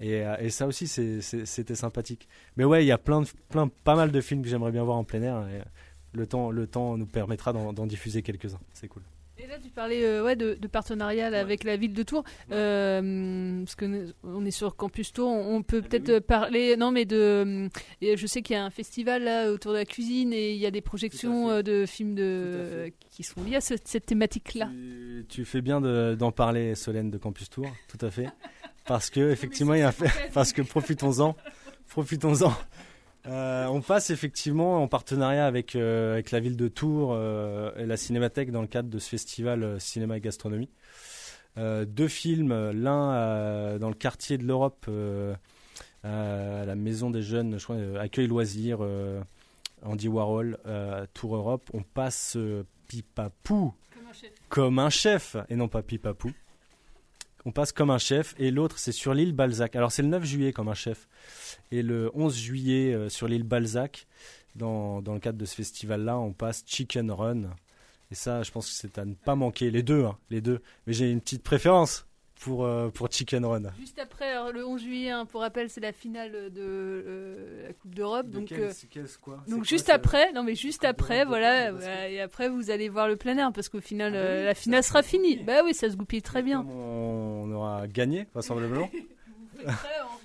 [0.00, 2.28] et, et ça aussi, c'était sympathique.
[2.56, 4.84] Mais ouais, il y a plein, de, plein, pas mal de films que j'aimerais bien
[4.84, 5.48] voir en plein air.
[5.48, 5.60] et,
[6.16, 8.60] le temps, le temps nous permettra d'en diffuser quelques-uns.
[8.72, 9.02] C'est cool.
[9.38, 13.62] Et là, tu parlais euh, ouais, de, de partenariat avec la ville de Tours, Euh,
[13.64, 17.04] parce que on est sur Campus Tours, on, on peut peut-être euh, parler, non mais
[17.04, 17.68] de,
[18.00, 20.58] et je sais qu'il y a un festival là autour de la cuisine et il
[20.58, 24.70] y a des projections euh, de films de qui sont liées à ce- cette thématique-là.
[24.72, 28.28] Tu, tu fais bien de- d'en parler, Solène de Campus Tour, tout à fait.
[28.86, 31.36] Parce que effectivement, il y a un fait- parce que profitons-en,
[31.88, 32.52] profitons-en.
[33.28, 37.84] Euh, on passe effectivement en partenariat avec, euh, avec la ville de Tours euh, et
[37.84, 40.70] la Cinémathèque dans le cadre de ce festival Cinéma et Gastronomie.
[41.56, 44.90] Deux films, l'un dans le quartier de l'Europe,
[46.04, 48.86] à la Maison des Jeunes, je crois, Accueil Loisirs,
[49.80, 50.58] Andy Warhol,
[51.14, 51.70] Tour Europe.
[51.72, 52.36] On passe
[52.88, 53.72] Pipapou
[54.50, 56.30] comme un chef et non pas Pipapou.
[57.46, 59.76] On passe comme un chef et l'autre c'est sur l'île Balzac.
[59.76, 61.08] Alors c'est le 9 juillet comme un chef
[61.70, 64.08] et le 11 juillet euh, sur l'île Balzac.
[64.56, 67.42] Dans, dans le cadre de ce festival là on passe Chicken Run.
[68.10, 69.70] Et ça je pense que c'est à ne pas manquer.
[69.70, 70.60] Les deux hein, les deux.
[70.88, 72.05] Mais j'ai une petite préférence
[72.40, 73.62] pour euh, pour Chicken Run.
[73.78, 77.72] Juste après, alors, le 11 juillet, hein, pour rappel, c'est la finale de euh, la
[77.72, 78.28] Coupe d'Europe.
[78.28, 80.54] De Donc, quel- euh, c'est quel- c'est quoi C'est donc quoi, juste après, non mais
[80.54, 84.12] juste après, voilà, voilà, et après vous allez voir le plein air parce qu'au final,
[84.14, 85.36] euh, la finale sera finie.
[85.38, 86.60] Bah oui, ça se goupille très bien.
[86.68, 88.90] On aura gagné vraisemblablement.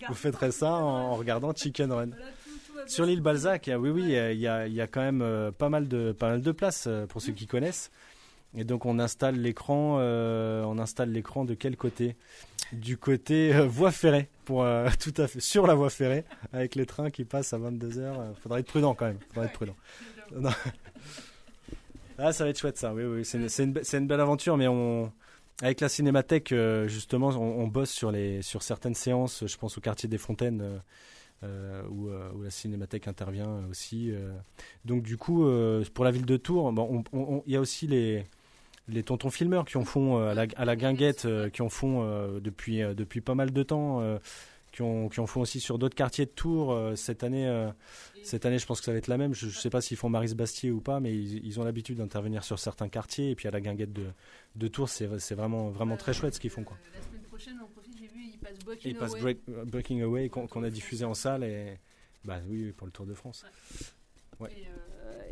[0.10, 2.10] Vous fêterez ça en regardant Chicken Run.
[2.88, 4.74] Sur l'île Balzac, il y a- oui, oui, il y a- il y a, il
[4.74, 7.32] y a quand même euh, pas mal de, pas mal de place euh, pour ceux
[7.32, 7.92] qui connaissent.
[8.56, 12.16] Et donc on installe l'écran, euh, on installe l'écran de quel côté?
[12.74, 16.76] Du côté euh, voie ferrée, pour euh, tout à fait sur la voie ferrée, avec
[16.76, 19.20] les trains qui passent à 22 h Il faudra être prudent quand même.
[19.30, 19.76] Faudra être prudent.
[22.24, 22.94] Ah, ça va être chouette ça.
[22.94, 25.12] Oui, oui, c'est une, belle aventure, mais on,
[25.64, 26.54] avec la Cinémathèque,
[26.86, 29.44] justement, on, on bosse sur les, sur certaines séances.
[29.48, 30.82] Je pense au quartier des Fontaines.
[31.44, 34.12] euh, où, euh, où la Cinémathèque intervient aussi.
[34.12, 34.32] euh.
[34.86, 35.44] Donc du coup,
[35.94, 37.04] pour la ville de Tours, bon,
[37.48, 38.26] il y a aussi les,
[38.88, 41.70] les tontons filmeurs qui en font euh, à, la, à la guinguette, euh, qui en
[41.70, 44.02] font euh, depuis, depuis pas mal de temps,
[44.72, 46.78] qui, ont, qui en font aussi sur d'autres quartiers de Tours.
[46.96, 47.70] cette, année,
[48.24, 49.34] cette année, je pense que ça va être la même.
[49.34, 51.98] Je ne sais pas s'ils font Maris Bastier ou pas, mais ils, ils ont l'habitude
[51.98, 53.32] d'intervenir sur certains quartiers.
[53.32, 54.06] Et puis à la guinguette de,
[54.56, 56.64] de Tours, c'est c'est vraiment, vraiment très chouette ce qu'ils font.
[56.64, 56.78] Quoi.
[56.96, 59.22] La semaine prochaine, on profite, j'ai vu, il passe Et Walking il passe Away.
[59.22, 61.78] Break- Breaking Away qu'on a diffusé en salle et
[62.24, 63.44] bah oui pour le Tour de France.
[64.40, 64.50] Ouais.
[64.58, 64.66] Et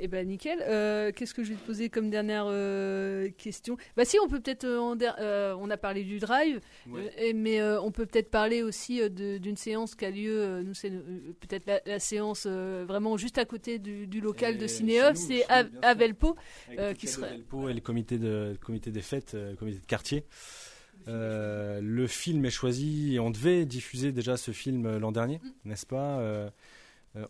[0.07, 0.59] ben nickel.
[0.67, 3.77] Euh, Qu'est-ce que je vais te poser comme dernière euh, question?
[3.97, 7.33] Bah si, on peut peut-être, euh, euh, on a parlé du drive, Ouais.
[7.33, 10.61] mais on peut peut-être parler aussi d'une séance qui a lieu.
[10.63, 15.15] nous, c'est peut-être la, la séance vraiment juste à côté du, du local de Cinéoff,
[15.15, 15.97] c'est chez à, nous, bien à sûr.
[15.99, 16.35] Velpo,
[16.67, 17.31] Avec le qui serait.
[17.31, 20.23] Delpo et le comité, de, le comité des fêtes, le comité de quartier.
[21.07, 25.69] Le film est choisi et on devait diffuser déjà ce film l'an dernier, Mm.
[25.69, 26.21] n'est-ce pas?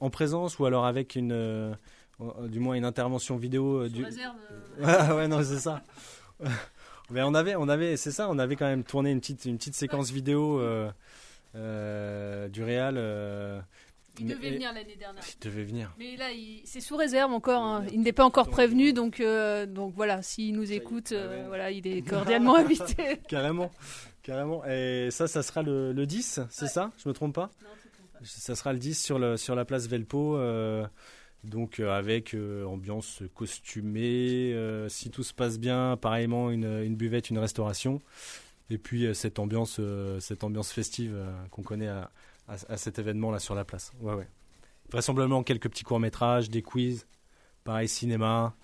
[0.01, 1.77] En présence ou alors avec une,
[2.47, 4.03] du moins une intervention vidéo euh, du.
[4.03, 4.35] réserve,
[4.79, 5.81] Ouais, ouais, non, c'est ça.
[7.11, 9.57] Mais on avait, on avait, c'est ça, on avait quand même tourné une petite, une
[9.57, 10.91] petite séquence vidéo euh,
[11.55, 13.59] euh, du euh,
[14.19, 15.23] Il devait venir l'année dernière.
[15.35, 15.91] Il devait venir.
[15.97, 16.27] Mais là,
[16.65, 17.63] c'est sous réserve encore.
[17.63, 17.83] hein.
[17.91, 19.23] Il n'est pas encore prévenu, donc
[19.69, 20.21] donc voilà.
[20.21, 23.17] S'il nous écoute, euh, voilà, il est cordialement invité.
[23.27, 23.71] carrément,
[24.21, 24.63] carrément.
[24.65, 26.91] Et ça, ça sera le, le 10, c'est ça?
[27.03, 27.49] Je me trompe pas?
[28.23, 30.37] Ça sera le 10 sur, le, sur la place Velpo.
[31.43, 36.95] Donc euh, avec euh, ambiance costumée, euh, si tout se passe bien, pareillement une, une
[36.95, 38.01] buvette, une restauration,
[38.69, 39.79] et puis cette ambiance,
[40.19, 41.17] cette ambiance festive
[41.49, 42.11] qu'on connaît à,
[42.47, 43.93] à, cet événement là sur la place.
[43.99, 44.27] Ouais ouais.
[44.91, 47.07] Vraisemblablement quelques petits courts métrages, des quiz,
[47.63, 48.55] pareil cinéma,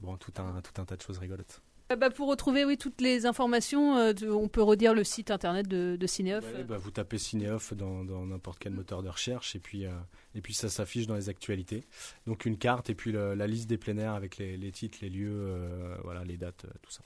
[0.00, 1.62] bon tout un tout un tas de choses rigolotes.
[1.88, 5.30] Ah bah, pour retrouver oui toutes les informations, euh, de- on peut redire le site
[5.30, 6.44] internet de, de Cinéoff.
[6.52, 9.90] Ouais, bah, vous tapez Cinéoff dans n'importe quel moteur de recherche et puis, euh,
[10.34, 11.84] et puis ça s'affiche dans les actualités.
[12.26, 14.98] Donc une carte et puis le- la liste des plein air avec les, les titres,
[15.00, 17.02] les lieux, euh, voilà, les dates, tout ça.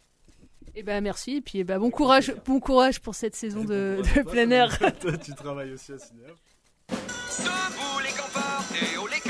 [0.75, 1.37] Et ben merci.
[1.37, 4.79] Et puis eh ben, bon courage, bon courage pour cette saison de, de plein air.
[5.01, 6.39] Toi, tu travailles aussi à Cinéoff
[6.89, 9.21] Debout les campeurs et haut les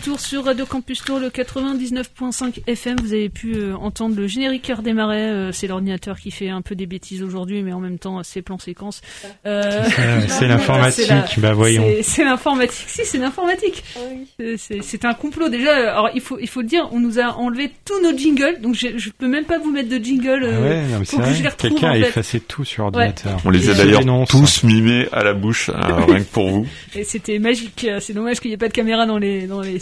[0.00, 2.96] retour sur Radio Campus Tour, le 99.5 FM.
[3.02, 5.28] Vous avez pu euh, entendre le générique des marais.
[5.28, 8.40] euh, c'est l'ordinateur qui fait un peu des bêtises aujourd'hui, mais en même temps, c'est
[8.40, 9.02] plan séquence.
[9.44, 9.82] Euh,
[10.28, 11.84] C'est- l'informatique, c'est la- bah voyons.
[12.02, 12.84] c'est- l'informatique.
[12.86, 13.82] Si, c'est l'informatique.
[14.38, 15.50] C'est- C'est c'est un complot.
[15.50, 18.16] Déjà, euh, alors il faut, il faut le dire, on nous a enlevé tous nos
[18.16, 20.40] jingles, donc je, je peux même pas vous mettre de jingle.
[20.44, 21.48] Ah euh, ouais, non, mais c'est faut que je les vrai.
[21.50, 21.70] retrouve.
[21.72, 22.08] Quelqu'un en a fait.
[22.08, 23.38] effacé tout sur ordinateur.
[23.44, 25.74] On les a d'ailleurs tous mimés à la bouche, euh,
[26.06, 26.66] rien que pour vous.
[26.94, 27.84] Et c'était magique.
[27.88, 29.78] Euh, C'est dommage qu'il n'y ait pas de caméra dans les dans les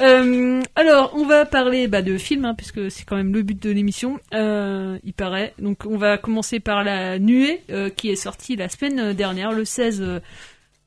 [0.00, 3.60] Euh, alors, on va parler bah, de films, hein, puisque c'est quand même le but
[3.62, 4.18] de l'émission.
[4.34, 5.54] Euh, il paraît.
[5.58, 9.64] Donc, on va commencer par la Nuée, euh, qui est sortie la semaine dernière, le
[9.64, 10.02] 16.
[10.02, 10.20] euh,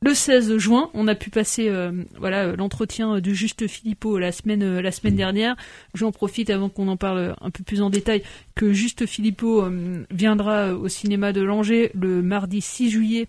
[0.01, 1.71] le 16 juin, on a pu passer
[2.19, 5.55] voilà l'entretien du Juste Philippot la semaine la semaine dernière.
[5.93, 8.21] J'en profite avant qu'on en parle un peu plus en détail
[8.53, 9.65] que Juste Philippot
[10.11, 13.27] viendra au cinéma de Langeais le mardi 6 juillet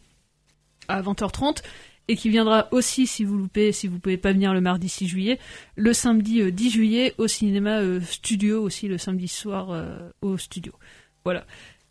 [0.88, 1.62] à 20h30
[2.08, 5.08] et qui viendra aussi si vous loupez si vous pouvez pas venir le mardi 6
[5.08, 5.38] juillet
[5.76, 10.36] le samedi euh, 10 juillet au cinéma euh, studio aussi le samedi soir euh, au
[10.36, 10.72] studio.
[11.24, 11.44] Voilà.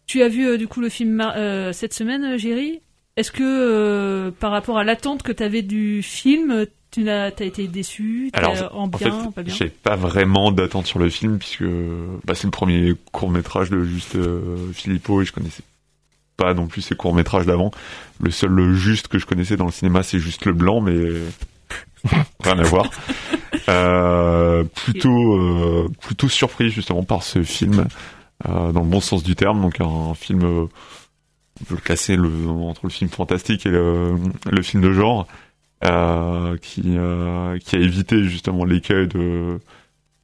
[0.05, 2.81] Tu as vu euh, du coup le film euh, cette semaine euh, Géry?
[3.15, 7.67] Est-ce que euh, par rapport à l'attente que tu avais du film tu as, été
[7.67, 8.29] déçu?
[8.33, 9.55] Alors, euh, en en bien fait, pas bien?
[9.55, 11.63] j'ai pas vraiment d'attente sur le film puisque
[12.23, 15.63] bah, c'est le premier court métrage de juste euh, Filippo et je connaissais
[16.37, 17.71] pas non plus ses courts métrages d'avant.
[18.21, 20.97] Le seul juste que je connaissais dans le cinéma, c'est juste le blanc, mais
[22.43, 22.89] rien à voir.
[23.69, 27.87] Euh, plutôt, euh, plutôt surpris justement par ce film,
[28.47, 29.61] euh, dans le bon sens du terme.
[29.61, 30.67] Donc un, film, euh,
[31.61, 34.17] on peut le classer entre le film fantastique et le,
[34.61, 35.27] film de genre,
[35.85, 39.59] euh, qui, euh, qui a évité justement l'écueil de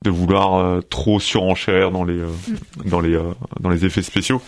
[0.04, 2.28] de vouloir euh, trop surenchérir dans les euh,
[2.86, 4.42] dans les euh, dans les effets spéciaux.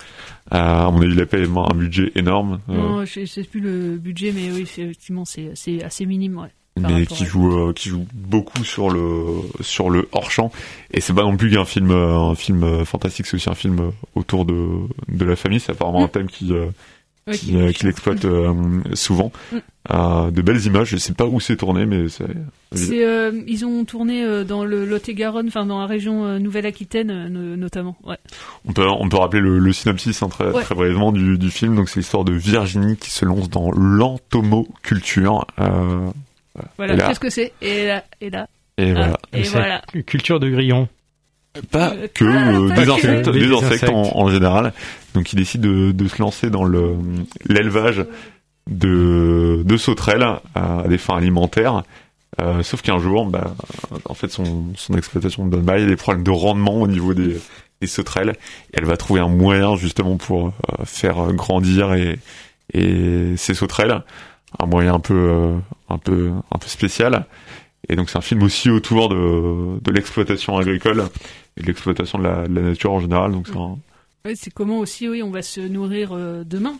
[0.54, 2.60] Euh, à mon avis, il a pas un budget énorme.
[2.68, 7.06] non je sais plus le budget mais oui effectivement c'est c'est assez minime ouais, mais
[7.06, 10.52] qui joue euh, qui joue beaucoup sur le sur le hors champ
[10.94, 14.46] et c'est pas non plus qu'un film un film fantastique c'est aussi un film autour
[14.46, 16.68] de de la famille c'est apparemment un thème qui euh,
[17.28, 18.52] Ouais, qui, euh, qui l'exploite euh,
[18.96, 19.58] souvent Mm.
[19.92, 22.26] Euh, de belles images je sais pas où c'est tourné mais c'est
[22.72, 27.10] C'est, euh, ils ont tourné euh, dans le Lot-et-Garonne, enfin dans la région euh, Nouvelle-Aquitaine
[27.10, 27.96] euh, no- notamment.
[28.04, 28.18] Ouais.
[28.68, 30.62] on peut on peut rappeler le, le synopsis hein, très Ouais.
[30.64, 35.46] très brièvement du, du film donc c'est l'histoire de Virginie qui se lance dans l'entomoculture
[35.60, 36.10] euh,
[36.78, 38.48] Voilà, qu'est-ce que c'est Et là, et là.
[38.78, 39.82] et Ah, voilà et C'est voilà.
[40.06, 40.88] Culture de grillon.
[41.72, 42.92] pas que ah, euh, pas des que.
[42.92, 44.16] insectes, des des insectes en, insectes.
[44.16, 44.74] en général.
[45.14, 46.96] Donc il décide de, de se lancer dans le
[47.46, 48.06] l'élevage
[48.70, 50.24] de de sauterelles
[50.56, 51.84] à, à des fins alimentaires.
[52.40, 53.54] Euh, sauf qu'un jour, bah,
[54.06, 56.88] en fait, son, son exploitation donne mal, il y a des problèmes de rendement au
[56.88, 57.38] niveau des,
[57.82, 58.36] des sauterelles.
[58.72, 62.20] Et elle va trouver un moyen justement pour euh, faire grandir et,
[62.74, 64.02] et ces sauterelles,
[64.60, 65.58] un moyen un peu euh,
[65.90, 67.26] un peu un peu spécial.
[67.90, 71.04] Et donc c'est un film aussi autour de, de l'exploitation agricole
[71.58, 73.34] et de l'exploitation de de la nature en général.
[73.34, 73.78] Donc c'est un,
[74.36, 76.76] C'est comment aussi, oui, on va se nourrir euh, demain.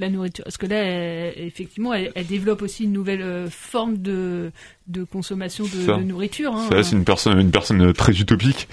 [0.00, 3.98] La nourriture, parce que là, elle- effectivement, elle, elle développe aussi une nouvelle euh, forme
[3.98, 4.50] de,
[4.88, 5.96] de consommation de, Ça.
[5.98, 6.52] de nourriture.
[6.56, 6.66] hein.
[6.68, 8.66] c'est c'est une personne une personne très utopique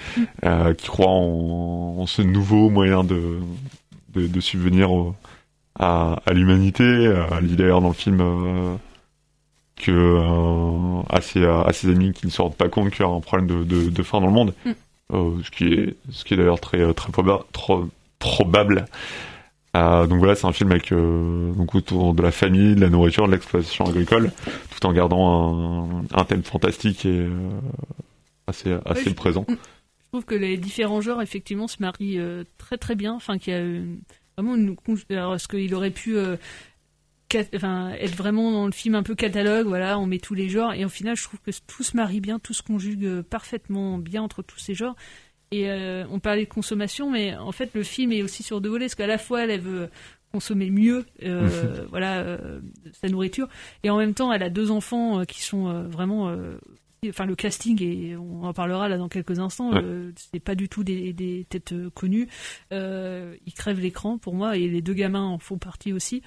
[0.43, 3.37] euh, qui croit en, en ce nouveau moyen de
[4.15, 5.13] de, de subvenir au-
[5.77, 6.83] à, à l'humanité.
[6.83, 8.75] Euh, Elle dit d'ailleurs dans le film euh,
[9.75, 13.07] que euh, à, ses, à ses amis qui ne se rendent pas compte qu'il y
[13.07, 14.71] a un problème de, de, de faim dans le monde, Mm.
[15.13, 17.89] Euh, ce qui est ce qui est d'ailleurs très très proba- trop-
[18.21, 18.85] probable.
[19.75, 22.89] Euh, donc voilà, c'est un film avec euh, donc autour de la famille, de la
[22.89, 24.31] nourriture, de l'exploitation agricole,
[24.69, 27.59] tout en gardant un, un thème fantastique et euh,
[28.47, 29.45] assez présent.
[29.49, 33.13] Je trouve que les différents genres, effectivement, se marient euh, très très bien.
[33.13, 33.63] Enfin, qu'il y a
[34.37, 34.75] vraiment une.
[35.09, 36.17] Alors, est-ce qu'il aurait pu
[37.29, 40.49] cat- enfin, être vraiment dans le film un peu catalogue Voilà, on met tous les
[40.49, 40.73] genres.
[40.73, 44.21] Et au final, je trouve que tout se marie bien, tout se conjugue parfaitement bien
[44.21, 44.97] entre tous ces genres.
[45.51, 48.69] Et euh, on parlait de consommation, mais en fait, le film est aussi sur deux
[48.69, 49.89] volets, parce qu'à la fois, elle, elle veut
[50.31, 52.61] consommer mieux euh, voilà euh,
[53.01, 53.47] sa nourriture
[53.83, 56.33] et en même temps elle a deux enfants euh, qui sont vraiment
[57.07, 59.83] enfin le casting et on en parlera là dans quelques instants Ouais.
[60.15, 62.27] c'est pas du tout des, des têtes connues
[62.71, 66.21] ils crèvent l'écran pour moi et les deux gamins en font partie aussi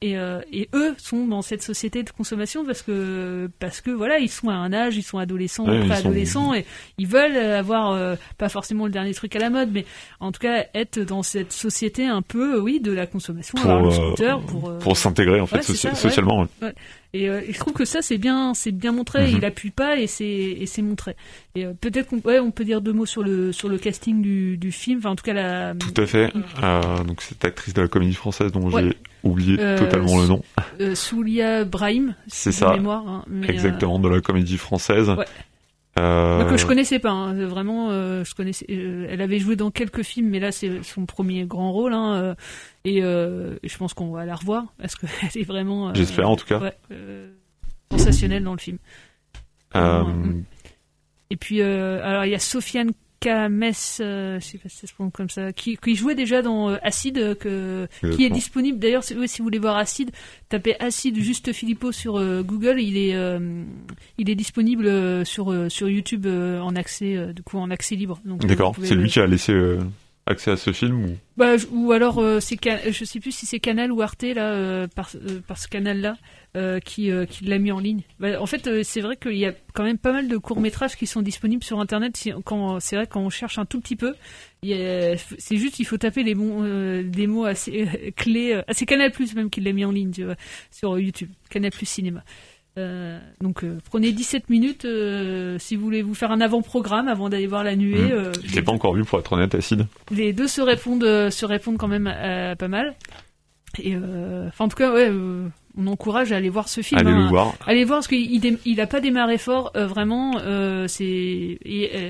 [0.00, 4.18] et, euh, et eux sont dans cette société de consommation parce que parce que voilà
[4.18, 6.64] ils sont à un âge ils sont adolescents Ouais, ils préadolescents et
[6.98, 9.84] ils veulent avoir euh, pas forcément le dernier truc à la mode mais
[10.20, 13.82] en tout cas être dans cette société un peu oui de la consommation Pour, avoir
[13.82, 15.94] le euh, scooter pour euh, pour s'intégrer, en fait, ouais, c'est soci- ça, ouais.
[15.96, 16.74] socialement, ouais.
[17.14, 19.28] Et, euh, et je trouve que ça c'est bien, c'est bien montré.
[19.30, 19.36] Mhm.
[19.38, 21.16] Il appuie pas et c'est et c'est montré.
[21.54, 24.20] Et euh, peut-être qu'on ouais, on peut dire deux mots sur le sur le casting
[24.20, 24.98] du, du film.
[24.98, 25.74] Enfin en tout cas la.
[25.74, 26.30] Tout à fait.
[26.62, 28.82] Euh, donc cette actrice de la comédie française dont Ouais.
[28.82, 30.42] j'ai oublié totalement le nom.
[30.94, 32.14] Soulia Brahim.
[32.26, 32.72] C'est ça.
[32.72, 35.08] Mémoire, hein, mais, Exactement, de la comédie française.
[35.08, 35.24] Ouais.
[35.98, 38.66] Euh, que je connaissais pas, hein, vraiment, euh, je connaissais.
[38.70, 42.14] euh, elle avait joué dans quelques films, mais là c'est son premier grand rôle, hein,
[42.14, 42.34] euh,
[42.84, 45.88] et euh, je pense qu'on va la revoir parce qu'elle est vraiment.
[45.88, 46.60] euh, J'espère, en tout cas.
[46.60, 47.32] ouais, euh,
[47.90, 48.78] sensationnelle dans le film.
[49.74, 50.04] euh,
[51.30, 53.64] Et puis, euh, alors il y a Sofiane Kames,
[54.00, 56.70] euh, je sais pas si ça se prononce comme ça, qui, qui jouait déjà dans
[56.70, 58.78] euh, Acide, euh, qui est disponible.
[58.78, 60.10] D'ailleurs, si, oui, si vous voulez voir Acide,
[60.48, 62.80] tapez Acide juste Philippot sur euh, Google.
[62.80, 63.64] Il est, euh,
[64.18, 67.70] il est disponible euh, sur euh, sur YouTube euh, en accès, euh, du coup en
[67.70, 68.20] accès libre.
[68.26, 68.74] Euh, D'accord.
[68.82, 69.78] C'est lui qui a laissé euh,
[70.28, 71.16] accès à ce film ou?
[71.36, 72.58] Bah, ou alors euh, c'est
[72.90, 76.00] je sais plus si c'est Canal ou Arte là euh, par, euh, par ce canal
[76.00, 76.16] là
[76.80, 78.02] qui euh, qui l'a mis en ligne.
[78.18, 80.96] Bah, en fait c'est vrai qu'il y a quand même pas mal de courts métrages
[80.96, 82.18] qui sont disponibles sur internet.
[82.44, 84.14] Quand c'est vrai quand on cherche un tout petit peu,
[84.62, 88.60] c'est juste il faut taper les bons des mots assez clés.
[88.66, 90.36] ah, c'est Canal Plus même qui l'a mis en ligne tu vois,
[90.70, 91.30] sur YouTube.
[91.50, 92.24] Canal Plus Cinéma.
[92.76, 97.28] Euh, donc euh, prenez 17 minutes euh, si vous voulez vous faire un avant-programme avant
[97.28, 97.98] d'aller voir la nuée.
[97.98, 98.12] Hmm.
[98.12, 99.86] euh, Je l'ai pas encore vu pour être honnête, Acide.
[100.12, 102.12] les deux se répondent, se répondent quand même
[102.58, 102.94] pas mal.
[103.82, 105.10] Et enfin, en tout cas, ouais,
[105.76, 107.00] on encourage à aller voir ce film.
[107.00, 107.18] Allez hein.
[107.22, 107.54] le voir.
[107.66, 110.38] Allez voir parce qu'il il, dé- il a pas démarré fort, vraiment.
[110.88, 111.58] C'est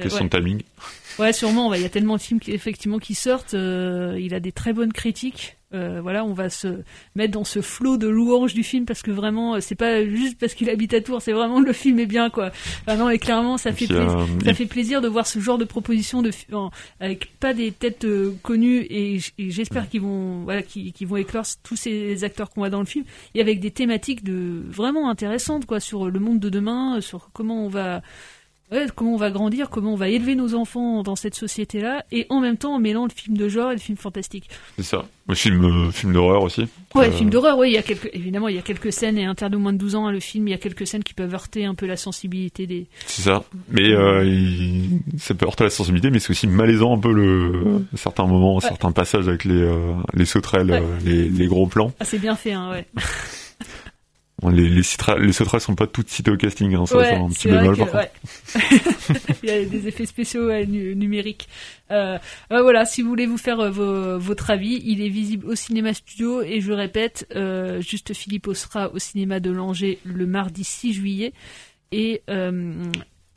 [0.03, 0.29] Question ouais.
[0.29, 0.63] de timing.
[1.19, 1.69] Ouais, sûrement.
[1.69, 3.55] ouais, Il y a tellement de films qui, effectivement qui sortent.
[3.55, 5.57] il a des très bonnes critiques.
[5.75, 6.83] Euh, voilà, on va se
[7.15, 10.39] mettre dans ce flot de louanges du film parce que vraiment, euh, c'est pas juste
[10.39, 12.51] parce qu'il habite à Tours, c'est vraiment le film est bien quoi.
[12.87, 14.27] Enfin non, et clairement, ça fait puis, euh, plaisir.
[14.47, 16.31] Ça fait plaisir de voir ce genre de proposition de
[17.01, 21.77] avec pas des têtes euh, connues et, j'espère qu'ils vont voilà qu'ils vont éclore tous
[21.77, 23.05] ces acteurs qu'on voit dans le film
[23.35, 27.67] et avec des thématiques de vraiment intéressantes quoi sur le monde de demain, sur comment
[27.67, 28.01] on va
[28.71, 32.27] Ouais, comment on va grandir, comment on va élever nos enfants dans cette société-là, et
[32.29, 34.51] en même temps en mêlant le film de genre et le film fantastique.
[34.77, 35.07] C'est ça.
[35.27, 36.67] Le film, euh, film d'horreur aussi.
[36.95, 39.17] Ouais, Euh, film d'horreur, oui, il y a quelques, évidemment, il y a quelques scènes,
[39.19, 41.03] et interdit aux moins de 12 ans, hein, le film, il y a quelques scènes
[41.05, 42.87] qui peuvent heurter un peu la sensibilité des...
[43.07, 43.43] C'est ça.
[43.71, 47.85] Mais euh, il- ça peut heurter la sensibilité, mais c'est aussi malaisant un peu le
[47.95, 50.83] certains moments, certains passages avec les euh, les sauterelles, Ouais.
[51.05, 51.93] les, les gros plans.
[52.01, 52.87] Ah, c'est bien fait, hein, ouais.
[54.41, 57.07] Bon, Les les, citra- les sauterelles sont pas toutes citées au casting, hein, ça, Ouais,
[57.11, 58.11] c'est un petit bémol que- ouais.
[59.43, 61.49] Il y a des effets spéciaux ouais, nu- numériques.
[61.91, 62.19] Euh,
[62.53, 65.55] euh, voilà, si vous voulez vous faire euh, vos- votre avis, il est visible au
[65.57, 67.27] cinéma studio et je répète,
[67.81, 71.33] juste Philippe sera au cinéma de Langeais le mardi 6 juillet
[71.91, 72.23] et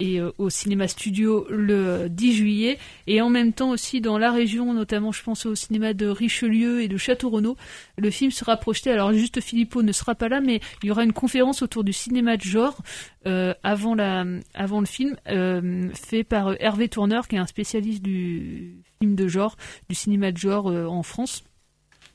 [0.02, 2.80] et euh, au cinéma studio le 10 juillet.
[3.08, 6.82] Et en même temps aussi dans la région notamment je pense au cinéma de Richelieu
[6.82, 7.56] et de Château-Renaud.
[7.98, 8.92] Le film sera projeté.
[8.92, 11.94] Alors juste Philippot ne sera pas là mais il y aura une conférence autour du
[11.94, 12.82] cinéma de genre
[13.28, 14.26] euh, avant la
[14.56, 19.28] avant le film euh, fait par Hervé Tourneur qui est un spécialiste du film de
[19.28, 19.56] genre
[19.88, 21.44] du cinéma de genre en France.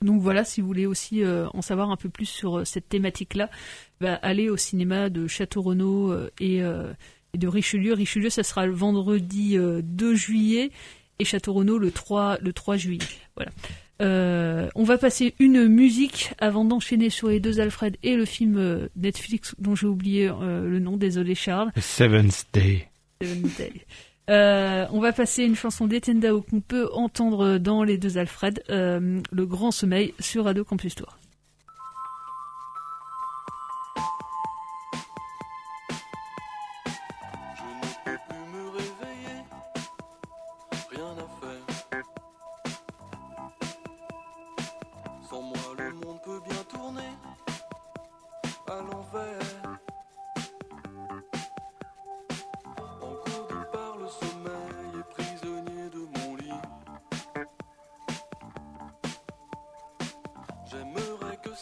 [0.03, 3.49] Donc voilà, si vous voulez aussi en savoir un peu plus sur cette thématique-là,
[3.99, 6.61] bah, allez au cinéma de Château-Renaud euh, et,
[7.37, 7.93] et de Richelieu.
[7.93, 10.71] Richelieu, ça sera le vendredi euh, 2 juillet
[11.19, 13.05] et Château-Renaud le 3, le 3 juillet.
[13.37, 13.53] Voilà.
[14.03, 18.57] Euh, on va passer une musique avant d'enchaîner sur les deux Alfred et le film
[18.57, 21.73] euh, Netflix dont j'ai oublié euh, le nom, désolé Charles.
[21.73, 22.89] The Seventh Day.
[23.23, 23.73] Seventh Day.
[24.29, 29.21] Euh, on va passer une chanson d'Etendao qu'on peut entendre dans les deux Alfred, euh,
[29.31, 31.19] Le Grand Sommeil sur Radio Campus Tour.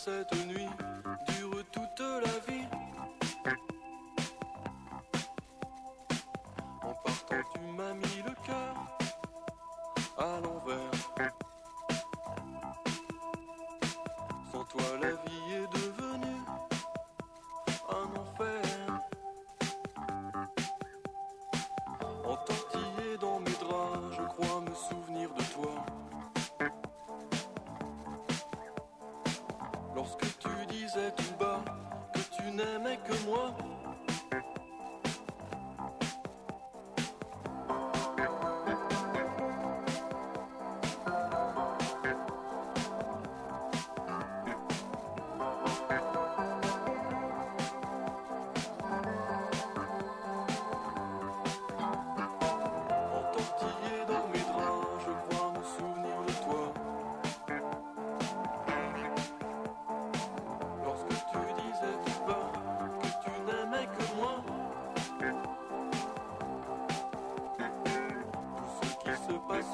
[0.06, 0.43] J'aimerais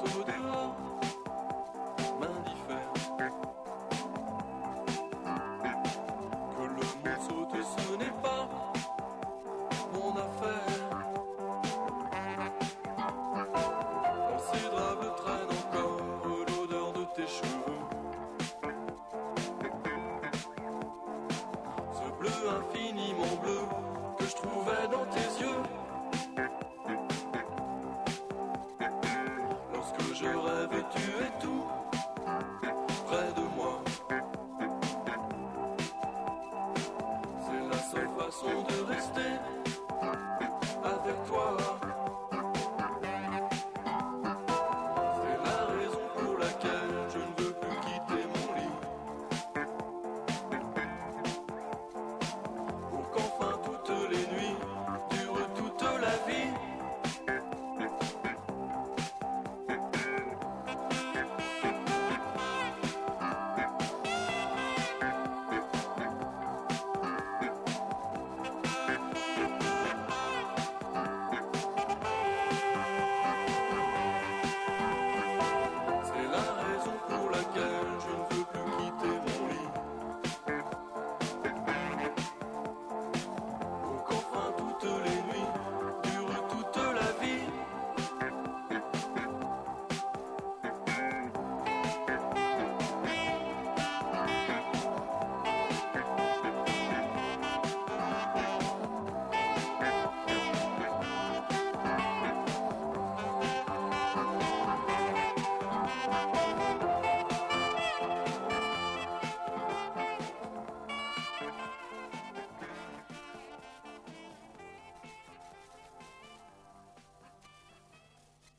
[0.07, 0.33] それ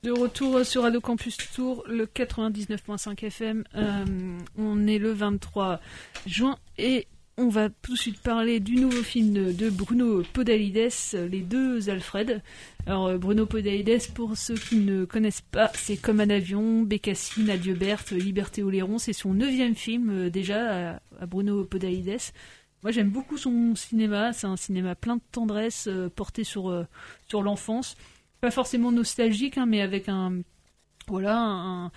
[0.04, 3.62] De retour sur Radio Campus Tour, le 99.5 FM.
[3.76, 4.04] Euh,
[4.58, 5.78] on est le 23
[6.26, 7.06] juin et
[7.38, 10.90] on va tout de suite parler du nouveau film de, Bruno Podalides,
[11.30, 12.42] Les deux Alfred.
[12.86, 17.48] Alors euh, Bruno Podalides, pour ceux qui ne connaissent pas, c'est Comme un avion, Bécassine,
[17.48, 18.98] Adieu Berthe, Liberté Oléron.
[18.98, 22.32] C'est son neuvième film euh, déjà à, Bruno Podalides.
[22.82, 26.84] Moi j'aime beaucoup son cinéma, c'est un cinéma plein de tendresse, porté sur
[27.32, 27.96] l'enfance
[28.42, 30.42] pas forcément nostalgique, hein, mais avec un
[31.06, 31.90] voilà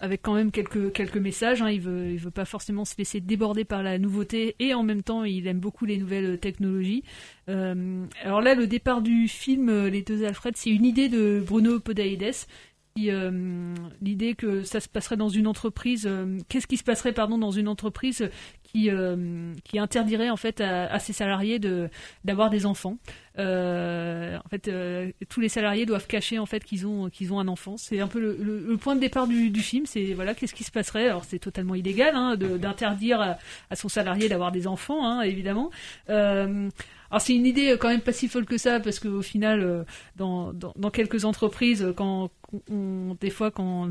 [0.00, 1.62] avec quand même quelques quelques messages.
[1.62, 1.70] Hein.
[1.70, 5.04] Il veut il veut pas forcément se laisser déborder par la nouveauté et en même
[5.04, 7.04] temps il aime beaucoup les nouvelles technologies.
[7.48, 11.40] Euh, alors là le départ du film euh, Les deux Alfred c'est une idée de
[11.46, 12.34] Bruno Podalides.
[12.96, 13.72] qui, euh,
[14.02, 17.52] L'idée que ça se passerait dans une entreprise, euh, qu'est-ce qui se passerait pardon dans
[17.52, 18.28] une entreprise
[18.74, 21.88] qui, euh, qui interdirait en fait à, ses salariés de
[22.24, 22.96] d'avoir des enfants.
[23.38, 27.38] Euh, en fait, euh, tous les salariés doivent cacher en fait qu'ils ont qu'ils ont
[27.38, 27.76] un enfant.
[27.76, 29.86] C'est un peu le, point de départ du, film.
[29.86, 31.08] C'est voilà, qu'est-ce qui se passerait?
[31.08, 33.38] Alors c'est totalement illégal hein, d'interdire à,
[33.70, 35.70] à son salarié d'avoir des enfants, hein, évidemment.
[37.04, 39.60] Euh, alors c'est une idée quand même pas si folle que ça parce qu'au final,
[39.60, 39.84] euh,
[40.16, 42.30] dans, dans, quelques entreprises, quand
[42.70, 43.88] on, des fois quand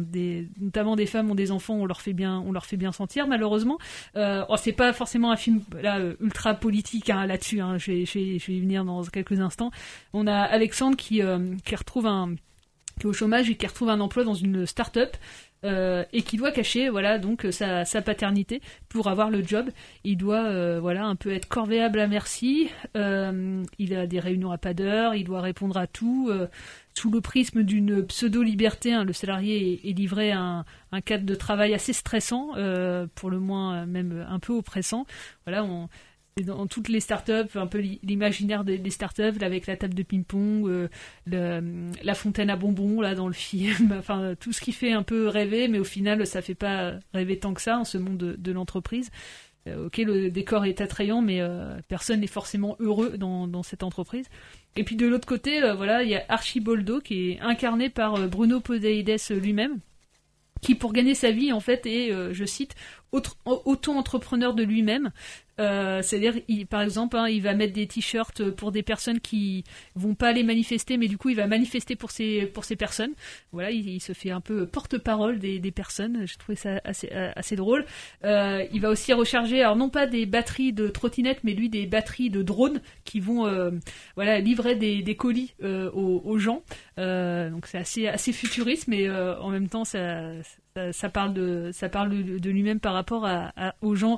[0.60, 3.28] notamment des femmes ont des enfants, on leur fait bien, on leur fait bien sentir
[3.28, 3.78] malheureusement.
[4.16, 7.60] Euh, oh, c'est pas forcément un film euh, ultra politique hein, là-dessus.
[7.60, 9.72] Hein, je, vais, je, y venir dans quelques instants.
[10.14, 12.36] On a Alexandre qui, euh, qui retrouve un
[13.00, 15.18] qui est au chômage et qui retrouve un emploi dans une start-up
[15.64, 19.70] euh, et qui doit cacher voilà donc sa, sa paternité pour avoir le job.
[20.04, 22.70] Il doit euh, voilà un peu être corvéable à merci.
[22.96, 25.16] Euh, il a des réunions à pas d'heure.
[25.16, 26.48] Il doit répondre à tout euh,
[26.94, 28.94] sous le prisme d'une pseudo-liberté.
[28.94, 29.04] hein.
[29.04, 33.82] le salarié est, livré à un, cadre de travail assez stressant, euh, pour le moins
[33.82, 35.06] euh, même un peu oppressant.
[35.46, 35.64] Voilà
[36.42, 40.68] dans toutes les startups, un peu l'i- l'imaginaire des, startups, avec la table de ping-pong,
[41.32, 45.04] euh, la fontaine à bonbons là dans le film, enfin tout ce qui fait un
[45.04, 48.18] peu rêver, mais au final ça fait pas rêver tant que ça en ce monde
[48.18, 49.12] de, l'entreprise.
[49.68, 54.28] Euh, ok, le décor est attrayant, mais euh, personne n'est forcément heureux dans, cette entreprise.
[54.76, 58.60] Et puis de l'autre côté, voilà, il y a Archiboldo qui est incarné par Bruno
[58.60, 59.80] Podalides lui-même
[60.62, 62.74] qui pour gagner sa vie en fait est, je cite,
[63.12, 65.12] auto-entrepreneur de lui-même.
[65.60, 66.34] Euh, C'est-à-dire,
[66.70, 69.64] par exemple, hein, il va mettre des t-shirts pour des personnes qui
[69.96, 73.12] vont pas aller manifester, mais du coup, il va manifester pour ces pour ces personnes.
[73.52, 76.26] Voilà, il, se fait un peu porte-parole des, des personnes.
[76.26, 77.86] J'ai trouvé ça assez drôle.
[78.24, 81.86] Euh, il va aussi recharger, alors non pas des batteries de trottinettes, mais lui des
[81.86, 83.72] batteries de drones qui vont euh,
[84.16, 86.64] voilà livrer des, des colis aux, gens.
[86.98, 90.32] Donc c'est assez assez futuriste, mais en même temps ça,
[90.92, 94.18] ça parle de de, lui-même par rapport à- aux gens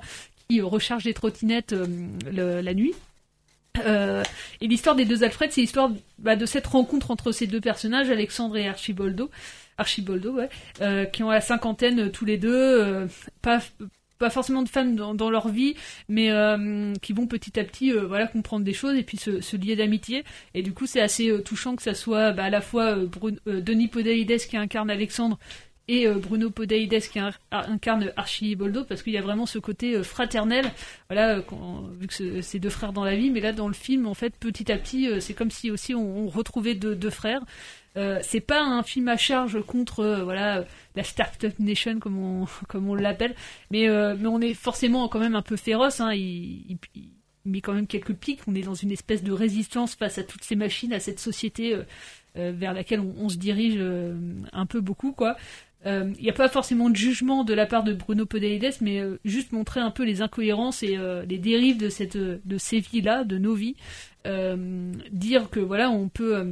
[0.49, 2.93] qui rechargent des trottinettes euh, la nuit.
[3.85, 4.23] Euh,
[4.61, 8.09] et l'histoire des deux Alfred, c'est l'histoire bah, de cette rencontre entre ces deux personnages,
[8.09, 9.29] Alexandre et Archiboldo,
[10.81, 13.07] euh, qui ont la cinquantaine euh, tous les deux, euh,
[13.41, 13.59] pas
[14.17, 15.75] pas forcément de femmes dans, leur vie,
[16.07, 19.55] mais euh, qui vont petit à petit euh, voilà comprendre des choses et puis se,
[19.55, 20.23] lier d'amitié.
[20.53, 23.07] Et du coup, c'est assez euh, touchant que ça soit bah, à la fois euh,
[23.47, 25.37] euh, Denis Podalides qui incarne Alexandre,
[25.87, 29.93] et euh, Bruno Podalides qui in- incarne Archiboldo parce qu'il y a vraiment ce côté
[29.95, 30.65] euh, fraternel
[31.09, 31.41] voilà euh,
[31.99, 34.13] vu que ce- c'est deux frères dans la vie mais là dans le film en
[34.15, 37.41] fait petit à petit c'est comme si aussi on, retrouvait deux, frères.
[37.97, 40.65] Euh, c'est pas un film à charge contre voilà
[40.95, 43.35] la Startup Nation comme on comme on l'appelle
[43.71, 47.09] mais mais on est forcément quand même un peu féroce hein, il, il-
[47.47, 48.39] met quand même quelques pics.
[48.47, 51.77] On est dans une espèce de résistance face à toutes ces machines à cette société
[52.35, 54.13] vers laquelle on, se dirige euh,
[54.53, 55.35] un peu beaucoup quoi
[55.85, 59.19] il n'y a pas forcément de jugement de la part de Bruno Podalides, mais euh,
[59.23, 63.23] juste montrer un peu les incohérences et euh, les dérives de cette de ces vies-là,
[63.23, 63.75] de nos vies.
[64.25, 66.51] Euh, dire que voilà, on peut euh,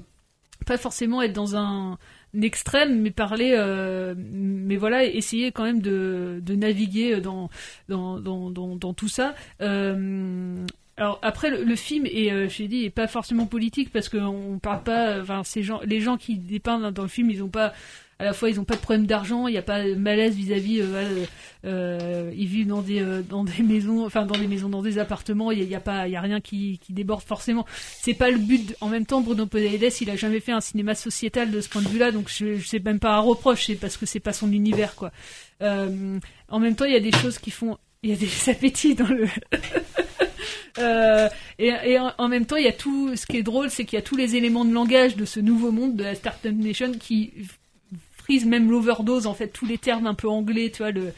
[0.67, 1.97] pas forcément être dans un,
[2.41, 7.49] extrême, mais parler, euh, mais voilà, essayer quand même de, naviguer dans
[7.89, 9.35] dans, dans, dans, tout ça.
[9.61, 10.65] Euh,
[10.97, 14.83] alors après le, film est, euh, j'ai dit, est pas forcément politique parce qu'on parle
[14.83, 17.73] pas, enfin ces gens, les gens qui dépeignent dans le film, ils ont pas
[18.19, 20.35] à la fois ils ont pas de problème d'argent, il n'y a pas de malaise
[20.35, 21.09] vis-à-vis, euh, voilà,
[21.65, 24.97] euh, ils vivent dans des euh, dans des maisons, enfin dans des maisons, dans des
[24.97, 27.65] appartements, il y a, pas, il y a rien qui, qui déborde forcément.
[28.01, 28.75] C'est pas le but.
[28.81, 31.81] En même temps, Bruno Podalides, il a jamais fait un cinéma sociétal de ce point
[31.81, 34.33] de vue-là, donc je, je sais même pas un reproche, c'est parce que c'est pas
[34.33, 35.11] son univers quoi.
[35.61, 36.19] Euh,
[36.49, 38.95] en même temps, il y a des choses qui font, il y a des appétits
[38.95, 39.27] dans le.
[40.79, 43.15] Euh, et, et en, en même temps, il y a tout.
[43.15, 45.39] Ce qui est drôle, c'est qu'il y a tous les éléments de langage de ce
[45.39, 47.31] nouveau monde de la Startup Nation qui
[48.17, 51.13] frise même l'overdose en fait tous les termes un peu anglais, tu vois le.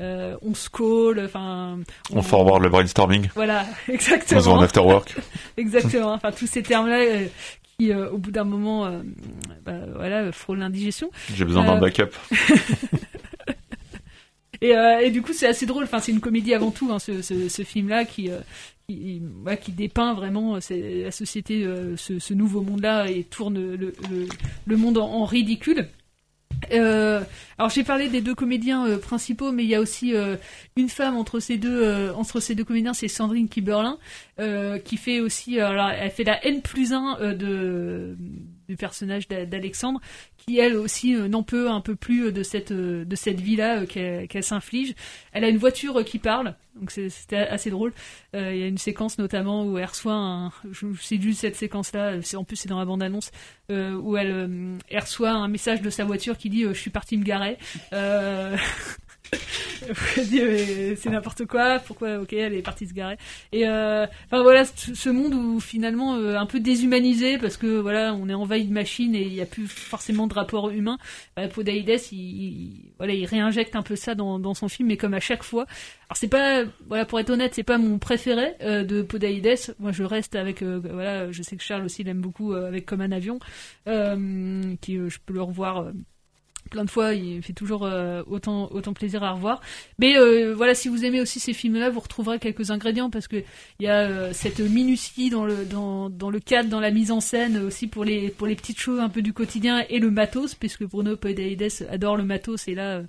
[0.00, 1.78] euh, on se call, enfin.
[2.12, 3.28] On forward le brainstorming.
[3.34, 4.40] Voilà, exactement.
[4.40, 5.14] On se en after work.
[5.56, 6.12] exactement.
[6.14, 7.26] Enfin, tous ces termes-là euh,
[7.78, 8.90] qui, euh, au bout d'un moment,
[9.64, 11.10] bah, voilà, frôlent l'indigestion.
[11.34, 12.10] J'ai besoin d'un backup.
[14.60, 15.84] Et, euh, et du coup, c'est assez drôle.
[15.84, 18.40] Enfin, c'est une comédie avant tout, hein, ce, film-là qui, euh,
[18.88, 19.22] qui,
[19.60, 25.88] qui dépeint vraiment euh, la société, ce, nouveau monde-là, et tourne le, monde en, ridicule.
[26.70, 30.14] Alors j'ai parlé des deux comédiens principaux, mais il y a aussi
[30.76, 33.98] une femme entre ces deux entre ces deux comédiens, c'est Sandrine Kiberlin,
[34.84, 38.16] qui fait aussi, alors elle fait la N plus 1 euh, de
[38.68, 40.00] du personnage d'A- d'Alexandre,
[40.36, 43.40] qui elle aussi euh, n'en peut un peu plus euh, de cette euh, de cette
[43.40, 44.94] vie là qu'elle qu'elle s'inflige.
[45.32, 47.92] Elle a une voiture qui parle, donc c'était assez drôle.
[48.34, 51.92] Il y a une séquence notamment où elle reçoit un, je sais juste cette séquence
[51.92, 53.30] là, en plus c'est dans la bande annonce
[53.70, 57.24] euh, où elle, reçoit un message de sa voiture qui dit je suis partie me
[57.24, 57.56] garer.
[60.16, 63.16] c'est n'importe quoi, pourquoi ok elle est partie se garer.
[63.52, 68.14] Et euh, enfin voilà ce monde où finalement euh, un peu déshumanisé parce que voilà
[68.14, 70.98] on est envahi de machines et il n'y a plus forcément de rapport humain.
[71.36, 75.20] Bah, il, il- voilà il réinjecte un peu ça dans, son film mais comme à
[75.20, 75.66] chaque fois.
[76.08, 79.74] Alors c'est pas voilà pour être honnête c'est pas mon préféré euh, de Podalides.
[79.78, 83.12] Moi je reste avec voilà je sais que Charles aussi l'aime beaucoup avec comme un
[83.12, 83.38] avion
[83.86, 85.86] qui je peux le revoir.
[86.66, 89.60] Plein de fois, il fait toujours euh, autant autant plaisir à revoir.
[89.98, 93.36] Mais euh, voilà, si vous aimez aussi ces films-là, vous retrouverez quelques ingrédients parce que
[93.78, 97.10] il y a euh, cette minutie dans le dans, dans le cadre, dans la mise
[97.10, 100.10] en scène aussi pour les pour les petites choses un peu du quotidien et le
[100.10, 103.02] matos, puisque Bruno Podalides adore le matos et là.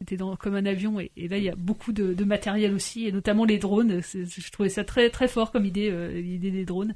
[0.00, 3.12] c'était comme un avion et, là il y a beaucoup de, de matériel aussi et
[3.12, 6.94] notamment les drones je trouvais ça très très fort comme idée l'idée des drones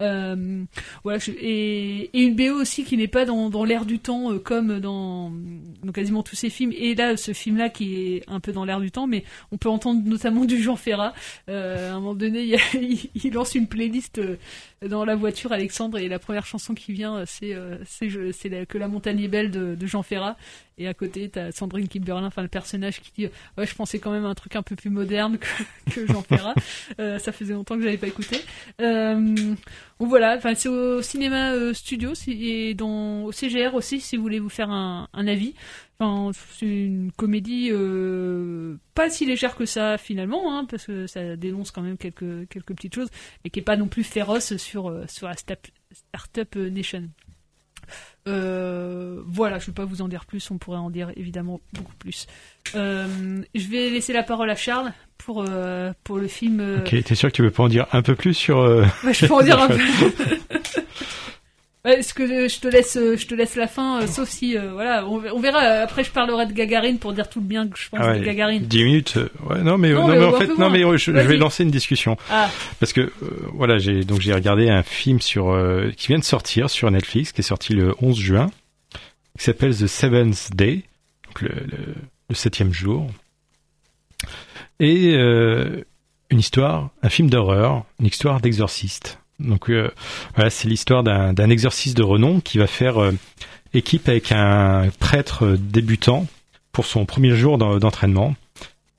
[0.00, 0.64] euh,
[1.02, 5.32] voilà, et, une BO aussi qui n'est pas dans, l'air du temps euh, comme dans,
[5.92, 6.72] quasiment tous ces films.
[6.76, 9.68] Et là, ce film-là qui est un peu dans l'air du temps, mais on peut
[9.68, 11.14] entendre notamment du Jean Ferrat.
[11.48, 12.56] Euh, à un moment donné,
[13.14, 14.20] il, lance une playlist
[14.86, 19.20] dans la voiture, Alexandre, et la première chanson qui vient, c'est c'est que la montagne
[19.20, 20.36] est belle de, Jean Ferrat.
[20.80, 24.12] Et à côté, t'as Sandrine Kimberlin, enfin le personnage qui dit ouais, je pensais quand
[24.12, 25.48] même à un truc un peu plus moderne que,
[25.92, 26.54] que Jean Ferrat.
[26.96, 28.40] Ça faisait longtemps que j'avais pas écouté.
[30.00, 34.16] Euh, donc voilà, enfin c'est au cinéma euh, studio et dans au CGR aussi si
[34.16, 35.54] vous voulez vous faire un, un avis.
[36.00, 41.34] Enfin, c'est une comédie euh, pas si légère que ça finalement, hein, parce que ça
[41.36, 43.08] dénonce quand même quelques quelques petites choses,
[43.42, 47.08] mais qui est pas non plus féroce sur euh, sur la startup nation.
[48.26, 51.94] Euh, voilà, je vais pas vous en dire plus, on pourrait en dire évidemment beaucoup
[51.98, 52.26] plus.
[52.74, 56.80] Euh, je vais laisser la parole à Charles pour euh, pour le film.
[56.80, 58.62] Ok, t'es sûr que tu veux pas en dire un peu plus sur.
[59.12, 59.78] je peux en dire un peu.
[61.84, 64.72] Est-ce que je te laisse, euh, je te laisse la fin, euh, sauf si, euh,
[64.72, 65.60] voilà, on, on verra.
[65.60, 68.18] Après, je parlerai de Gagarine pour dire tout le bien que je pense Ah ouais,
[68.18, 68.64] de Gagarine.
[68.64, 69.18] 10 minutes.
[69.48, 71.36] Ouais, non, mais, Non, non, mais mais un en fait, non, mais je, je vais
[71.36, 72.16] lancer une discussion.
[72.30, 72.50] Ah.
[72.80, 73.10] Parce que, euh,
[73.54, 75.56] voilà, j'ai, donc j'ai regardé un film sur,
[75.96, 78.50] qui vient de sortir sur Netflix, qui est sorti le 11 juin,
[79.38, 80.82] qui s'appelle The Seventh Day,
[81.26, 81.94] donc le, le,
[82.28, 83.08] le septième jour.
[84.80, 85.14] Et,
[86.30, 89.18] une histoire, un film d'horreur, une histoire d'exorciste.
[89.38, 89.90] Donc, euh,
[90.34, 93.12] voilà, c'est l'histoire d'un, exorciste de renom qui va faire euh,
[93.72, 96.26] équipe avec un prêtre débutant
[96.72, 98.34] pour son premier jour d'en- d'entraînement.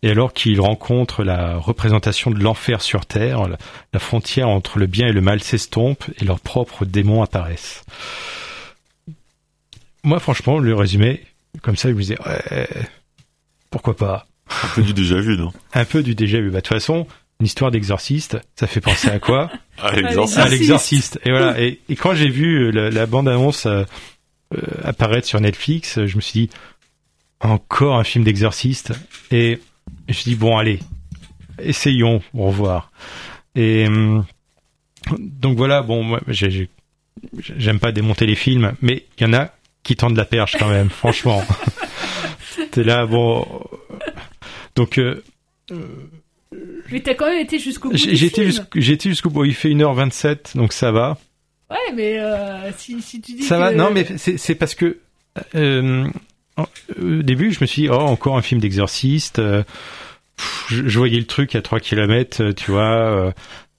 [0.01, 3.57] Et alors qu'il rencontre la représentation de l'enfer sur Terre, la,
[3.91, 7.83] la frontière entre le bien et le mal s'estompe et leurs propres démons apparaissent.
[10.03, 11.21] Moi, franchement, le résumé,
[11.61, 12.67] comme ça, je me disais, ouais,
[13.69, 14.25] pourquoi pas?
[14.63, 15.51] Un peu du déjà vu, non?
[15.73, 16.49] Un peu du déjà vu.
[16.49, 17.05] Bah, de toute façon,
[17.39, 20.39] une histoire d'exorciste, ça fait penser à quoi À l'exorciste.
[20.39, 21.19] À l'exorciste.
[21.23, 21.59] Et voilà.
[21.61, 23.83] Et, et quand j'ai vu la, la bande-annonce euh,
[24.53, 26.49] euh, apparaître sur Netflix, je me suis dit,
[27.39, 28.91] encore un film d'exorciste.
[29.31, 29.59] Et
[30.07, 30.79] je me suis dit, bon, allez,
[31.59, 32.91] essayons, au revoir.
[33.55, 34.25] Et hum,
[35.17, 36.69] donc voilà, bon, moi, j'ai- j'ai-
[37.57, 39.49] j'aime pas démonter les films, mais il y en a
[39.83, 41.41] qui tendent la perche quand même, franchement.
[42.71, 43.47] T'es là, bon.
[44.75, 45.23] Donc, euh,
[46.91, 47.97] Mais t'as quand même été jusqu'au bout.
[47.97, 48.25] j'ai
[48.93, 49.45] été jusqu'au bout.
[49.45, 51.17] Il fait 1h27, donc ça va.
[51.69, 53.61] Ouais, mais euh, si, si tu dis Ça que...
[53.61, 54.97] va, non, mais c'est parce que
[55.55, 56.07] euh,
[56.99, 59.39] au début, je me suis dit, oh, encore un film d'exorciste.
[59.39, 59.63] euh,
[60.67, 63.31] je, je voyais le truc à 3 km, tu vois, euh,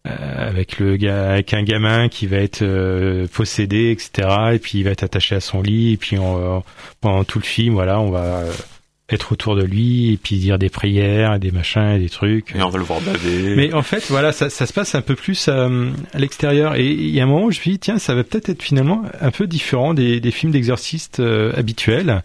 [0.05, 4.29] avec le gars, avec un gamin qui va être euh, possédé, etc.
[4.55, 5.95] Et puis il va être attaché à son lit.
[5.95, 6.63] Et puis on,
[7.01, 8.45] pendant tout le film, voilà, on va
[9.11, 12.55] être autour de lui et puis dire des prières et des machins et des trucs.
[12.55, 13.57] Et on va le voir baver.
[13.57, 16.77] Mais en fait, voilà, ça, ça se passe un peu plus euh, à l'extérieur.
[16.77, 18.49] Et il y a un moment où je me suis dit, tiens, ça va peut-être
[18.49, 22.23] être finalement un peu différent des, des films d'exorcistes euh, habituels,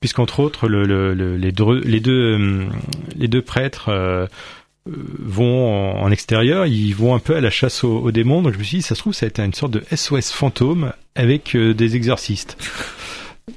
[0.00, 2.64] puisqu'entre autres, le, le- le- les deux, les deux, euh,
[3.16, 4.26] les deux prêtres euh,
[4.88, 5.68] euh, vont
[5.98, 8.40] en, en extérieur, ils vont un peu à la chasse aux, aux démons.
[8.42, 10.30] Donc je me suis dit, ça se trouve, ça va être une sorte de SOS
[10.30, 12.56] fantôme avec euh, des exorcistes.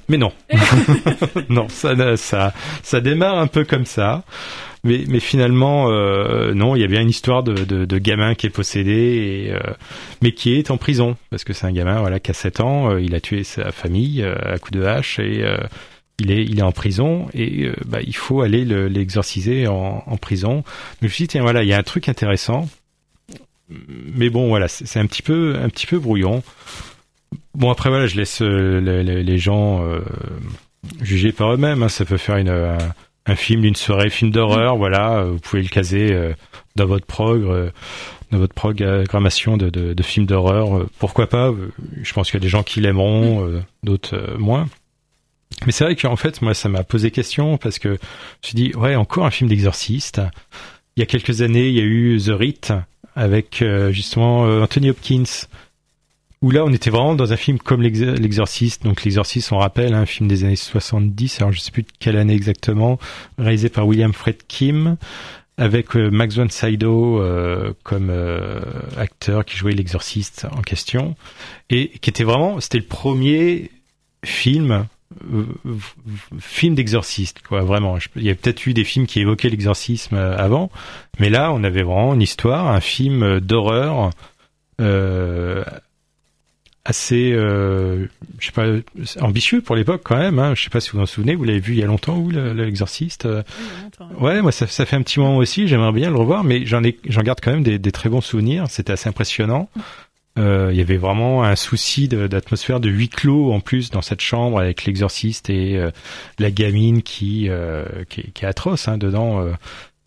[0.09, 0.31] Mais non,
[1.49, 4.23] non, ça, ça, ça démarre un peu comme ça.
[4.85, 8.47] Mais, mais finalement, euh, non, il y a bien une histoire de, de, gamin qui
[8.47, 9.73] est possédé, euh,
[10.21, 11.15] mais qui est en prison.
[11.29, 13.71] Parce que c'est un gamin voilà, qui a 7 ans, euh, il a tué sa
[13.71, 15.55] famille euh, à coups de hache, et euh,
[16.19, 20.01] il, est, il est en prison, et euh, bah, il faut aller le- l'exorciser en,
[20.17, 20.65] prison.
[21.01, 22.67] Mais je me suis dit, tiens, voilà, il y a un truc intéressant.
[23.69, 26.43] Mais bon, voilà, c'est c'est un petit peu, un petit peu brouillon.
[27.56, 29.99] Bon, après, voilà, je laisse euh, les, les- les gens euh,
[31.01, 31.84] juger par eux-mêmes.
[31.84, 31.89] hein.
[31.89, 32.78] Ça peut faire une, un,
[33.26, 35.20] un film d'une soirée, film d'horreur, voilà.
[35.20, 36.34] euh, Vous pouvez le caser euh,
[36.76, 37.70] dans votre prog, euh,
[38.32, 40.78] dans votre programmation de, de, de films d'horreur.
[40.78, 41.49] euh, pourquoi pas?
[41.49, 44.68] Euh, Je pense qu'il y a des gens qui l'aimeront, euh, d'autres euh, moins.
[45.68, 47.97] Mais c'est vrai qu'en fait, moi, ça m'a posé question parce que je me
[48.41, 50.20] suis dit, ouais, encore un film d'exorciste.
[50.97, 52.74] Il y a quelques années, il y a eu The Rite
[53.16, 55.45] avec euh, justement euh, Anthony Hopkins
[56.43, 58.83] où là on était vraiment dans un film comme L'Ex- L'Exorciste.
[58.83, 62.17] Donc L'Exorciste, on rappelle, un film des années 70, alors je sais plus de quelle
[62.17, 62.99] année exactement,
[63.39, 64.97] réalisé par William Friedkin,
[65.57, 68.59] avec euh, Max von Sydow euh, comme euh,
[68.97, 71.15] acteur qui jouait L'Exorciste en question,
[71.69, 73.71] et qui était vraiment, c'était le premier
[74.25, 74.85] film
[76.39, 77.99] film d'exorciste quoi vraiment.
[78.15, 80.71] Il y a peut-être eu des films qui évoquaient l'exorcisme avant.
[81.19, 84.09] Mais là on avait vraiment une histoire un film d'horreur
[86.86, 88.07] assez euh,
[88.39, 88.67] je sais pas
[89.21, 90.53] ambitieux pour l'époque quand même hein.
[90.53, 92.27] je sais pas si vous vous en souvenez vous l'avez vu il y a longtemps
[92.29, 93.41] le- l'exorciste euh.
[94.19, 96.84] ouais moi ça, ça fait un petit moment aussi j'aimerais bien le revoir mais j'en
[96.84, 99.69] ai j'en garde quand même des, des très bons souvenirs c'était assez impressionnant
[100.38, 104.01] euh, il y avait vraiment un souci de- d'atmosphère de huis clos en plus dans
[104.01, 105.89] cette chambre avec l'exorciste et euh,
[106.38, 109.51] la gamine qui, euh, qui, est, qui est atroce hein, dedans euh,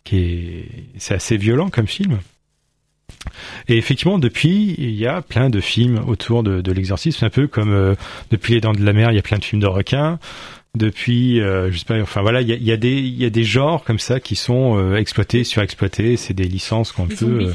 [0.03, 0.65] qui est
[0.99, 2.19] c'est assez violent comme film
[3.67, 7.47] et effectivement depuis il y a plein de films autour de, de l'exorcisme un peu
[7.47, 7.95] comme euh,
[8.31, 10.19] depuis les dents de la mer il y a plein de films de requins
[10.75, 13.17] depuis euh, je sais pas enfin voilà il y a, il y a des il
[13.17, 17.07] y a des genres comme ça qui sont euh, exploités surexploités c'est des licences qu'on
[17.07, 17.53] peut euh,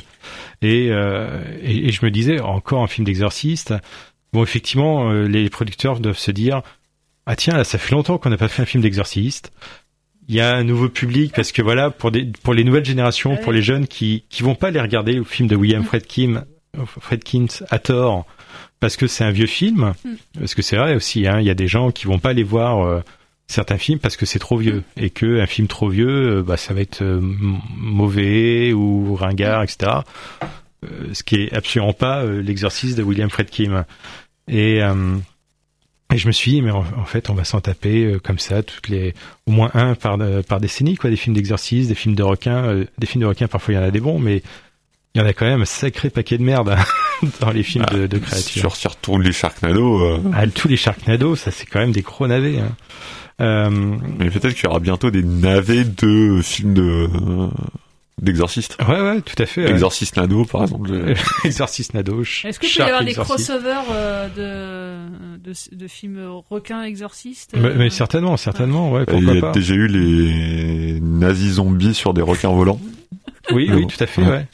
[0.63, 3.75] et, euh, et, et je me disais, encore un film d'exorciste.
[4.33, 6.63] Bon, effectivement, euh, les producteurs doivent se dire,
[7.27, 9.53] ah tiens, là, ça fait longtemps qu'on n'a pas fait un film d'exorciste.
[10.29, 13.37] Il y a un nouveau public parce que voilà, pour des, pour les nouvelles générations,
[13.37, 16.45] pour les jeunes qui, qui vont pas les regarder au film de William Fredkin,
[17.01, 18.25] Fredkins à tort,
[18.81, 19.95] parce que c'est un vieux film,
[20.39, 22.45] parce que c'est vrai aussi, hein, il y a des gens qui vont pas aller
[22.45, 23.01] voir euh,
[23.49, 26.57] certains films parce que c'est trop vieux et que un film trop vieux, euh, bah,
[26.57, 29.91] ça va être euh, mauvais ou ringard, etc.
[30.85, 33.85] Euh, ce qui est absolument pas euh, l'exercice de William Fredkin.
[34.49, 35.17] Et, euh,
[36.13, 38.39] et je me suis dit, mais en, en fait, on va s'en taper euh, comme
[38.39, 39.15] ça, toutes les,
[39.47, 42.65] au moins un par, euh, par décennie, quoi, des films d'exercice, des films de requins,
[42.65, 44.43] euh, des films de requins, parfois il y en a des bons, mais
[45.15, 46.85] il y en a quand même un sacré paquet de merde hein,
[47.41, 48.75] dans les films de, de créatures.
[48.77, 50.01] Sur, sur les Sharknado.
[50.01, 52.59] euh, Ah, tous les Sharknado, ça c'est quand même des gros navets.
[52.61, 52.75] Hein.
[53.41, 53.71] Euh,
[54.19, 57.09] Mais peut-être qu'il y aura bientôt des navets de films de,
[58.21, 58.77] d'Exorciste.
[58.87, 59.65] Ouais, ouais, tout à fait.
[59.65, 59.71] ouais.
[59.71, 60.91] Exorciste Nado, par exemple.
[60.93, 61.15] je-
[61.49, 62.23] Exorciste Nado.
[62.23, 64.29] Est-ce qu'il peut y avoir des crossovers euh,
[65.39, 69.39] de, de, de films requins exorcistes Mais, euh, mais certainement, certainement, ouais, Il pourquoi y
[69.39, 69.53] a pas.
[69.53, 72.81] déjà eu les nazis zombies sur des requins volants.
[73.51, 73.89] Oui, Mais oui, bon.
[73.89, 74.29] tout à fait, Ouais.
[74.29, 74.47] ouais.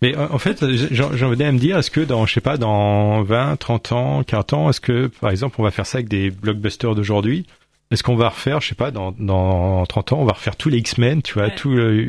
[0.00, 2.56] Mais en fait, j'en j'en venais à me dire, est-ce que dans, je sais pas,
[2.56, 6.08] dans 20, 30 ans, 40 ans, est-ce que, par exemple, on va faire ça avec
[6.08, 7.46] des blockbusters d'aujourd'hui?
[7.92, 10.68] Est-ce qu'on va refaire, je sais pas, dans, dans 30 ans, on va refaire tous
[10.68, 12.08] les X-Men, tu vois, tout le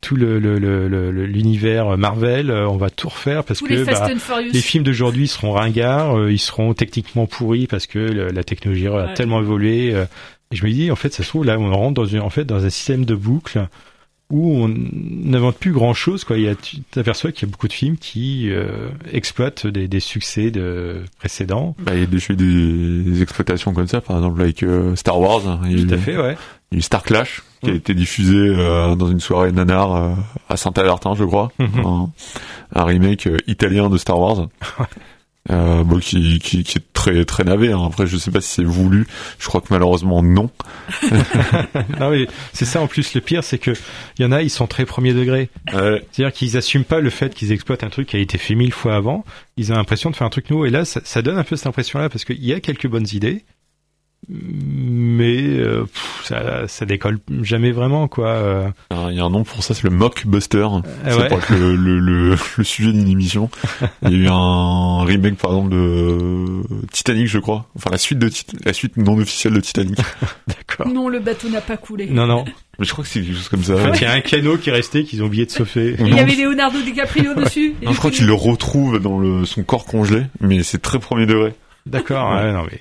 [0.00, 3.66] tout le le- le- le- le- l'univers Marvel, euh, on va tout refaire parce Tous
[3.66, 4.06] que les bah,
[4.52, 8.86] les films d'aujourd'hui seront ringards, euh, ils seront techniquement pourris parce que le- la technologie
[8.86, 9.14] a Ouais.
[9.14, 9.94] tellement évolué.
[9.94, 10.04] euh,
[10.52, 12.28] et je me dis, en fait, ça se trouve là, on rentre dans une, en
[12.30, 13.66] fait, dans un système de boucle
[14.30, 17.52] où on n'invente plus grand chose quoi il y a tu t'aperçois qu'il y a
[17.52, 22.06] beaucoup de films qui euh, exploitent des, des succès de précédents Bah, il y a
[22.06, 25.42] des, des exploitations comme ça, par exemple avec euh, Star Wars.
[25.66, 26.36] Il y a eu- tout à fait ouais
[26.72, 27.76] Il y a eu Star Clash qui a Mm.
[27.76, 30.14] été diffusé euh, dans une soirée nanar euh,
[30.48, 31.52] à Saint-Avertin, je crois.
[31.58, 31.84] Mhm.
[31.86, 32.10] un,
[32.74, 34.48] un remake italien de Star Wars.
[35.50, 37.70] Euh, bon, qui, qui, qui est très très navé.
[37.70, 37.82] hein.
[37.86, 39.06] Après, je sais pas si c'est voulu.
[39.38, 40.50] Je crois que malheureusement non.
[42.00, 43.72] non mais c'est ça en plus le pire c'est que
[44.18, 47.34] il y en a ils sont très premier degré c'est-à-dire qu'ils assument pas le fait
[47.34, 49.24] qu'ils exploitent un truc qui a été fait mille fois avant
[49.56, 51.56] ils ont l'impression de faire un truc nouveau et là ça, ça donne un peu
[51.56, 53.44] cette impression là parce qu'il y a quelques bonnes idées
[54.28, 58.68] mais euh, pff, ça, ça décolle jamais vraiment quoi euh.
[59.10, 60.64] Il y a un nom pour ça, c'est le mockbuster.
[60.64, 60.80] Ouais.
[61.10, 63.50] pourrait être le, le, le, le sujet d'une émission.
[64.02, 66.62] Il y a eu un remake, par exemple, de
[66.92, 67.66] Titanic, je crois.
[67.76, 68.30] Enfin, la suite de
[68.64, 69.98] la suite non officielle de Titanic.
[70.48, 72.06] d'accord Non, le bateau n'a pas coulé.
[72.06, 72.44] non non
[72.78, 73.74] Mais je crois que c'est quelque chose comme ça.
[73.74, 75.94] en fait il y a un canot qui est resté qu'ils ont oublié de sauver
[76.00, 77.74] il y avait Leonardo DiCaprio dessus.
[77.82, 81.26] Non, je crois qu'il le retrouve dans le, son corps congelé, mais c'est très premier
[81.26, 81.52] degré.
[81.86, 82.80] D'accord, ouais, non mais.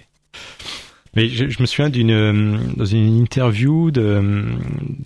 [1.15, 4.43] Mais je, je me souviens d'une euh, dans une interview de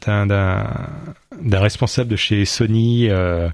[0.05, 3.49] d'un responsable de chez Sony euh,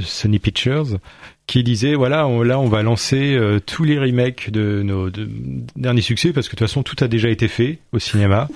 [0.00, 0.98] Sony Pictures
[1.46, 5.28] qui disait voilà là on va lancer euh, tous les remakes de nos de,
[5.76, 8.48] derniers succès parce que de toute façon tout a déjà été fait au cinéma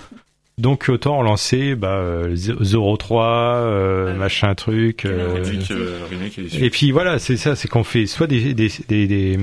[0.59, 6.29] donc autant lancer bah euh, Zero 3 euh, machin truc euh, euh,
[6.59, 9.39] et puis voilà, c'est ça, c'est qu'on fait soit des, des, des, des,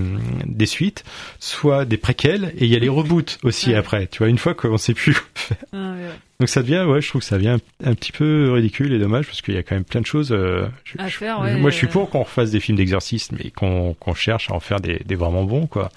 [0.45, 1.03] des suites,
[1.39, 3.76] soit des préquels, et il y a les reboots aussi Ouais.
[3.76, 4.07] après.
[4.07, 5.57] Tu vois, une fois qu'on sait plus quoi faire.
[5.72, 6.09] Ah, ouais.
[6.39, 8.99] Donc ça devient, ouais, je trouve que ça devient un, un petit peu ridicule et
[8.99, 10.32] dommage parce qu'il y a quand même plein de choses.
[10.32, 11.55] euh, je- À faire, ouais.
[11.57, 14.59] moi, je suis pour qu'on refasse des films d'exorcisme, mais qu'on qu'on cherche à en
[14.59, 15.89] faire des, des vraiment bons, quoi.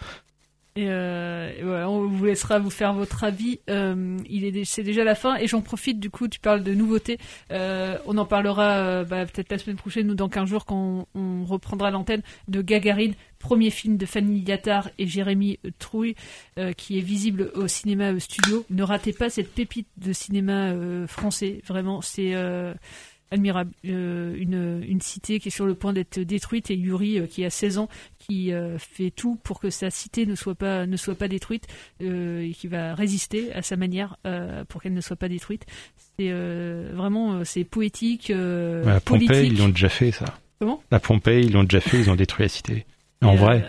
[0.77, 3.61] Et, euh, voilà, on vous laissera vous faire votre avis.
[3.71, 6.29] Euh, il est, c'est déjà la fin et j'en profite du coup.
[6.29, 7.19] Tu parles de nouveautés.
[7.51, 11.09] Euh, on en parlera euh, bah, peut-être la semaine prochaine ou dans 15 jours quand
[11.15, 16.15] on, reprendra l'antenne de Gagarine, premier film de Fanny Yattard et Jérémy Trouille
[16.59, 18.67] euh, qui est visible au cinéma euh, studio.
[18.69, 20.75] Ne ratez pas cette pépite de cinéma
[21.07, 21.63] français.
[21.67, 22.35] Vraiment, c'est
[23.31, 23.73] admirable.
[23.85, 27.45] Euh, une, une cité qui est sur le point d'être détruite et Yuri euh, qui
[27.45, 30.97] a 16 ans qui euh, fait tout pour que sa cité ne soit pas ne
[30.97, 31.67] soit pas détruite
[32.01, 34.17] et qui va résister à sa manière
[34.69, 35.67] pour qu'elle ne soit pas détruite.
[36.19, 39.53] C'est vraiment c'est poétique, à politique.
[39.53, 40.27] ils l'ont déjà fait, ça.
[40.59, 40.83] Comment?
[40.91, 42.87] À Pompéi, ils l'ont déjà fait, ils ont détruit la cité.
[43.23, 43.65] En vrai.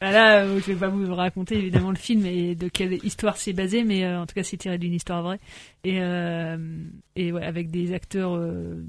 [0.00, 3.36] Bah là, euh, je vais pas vous raconter évidemment le film et de quelle histoire
[3.36, 5.40] c'est basé, mais euh, en tout cas c'est tiré d'une histoire vraie.
[5.82, 6.56] Et euh,
[7.16, 8.84] et ouais, avec des acteurs euh,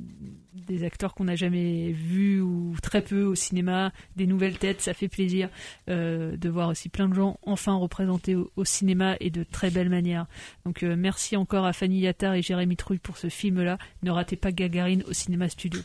[0.54, 4.93] des acteurs qu'on n'a jamais vus ou très peu au cinéma, des nouvelles têtes, ça
[4.93, 5.50] fait plaisir
[5.89, 9.70] euh, de voir aussi plein de gens enfin représentés au, au cinéma et de très
[9.70, 10.26] belle manière.
[10.66, 13.78] Donc euh, merci encore à Fanny Yattard et Jérémy Trouille pour ce film-là.
[14.04, 15.82] Ne ratez pas Gagarine au cinéma studio.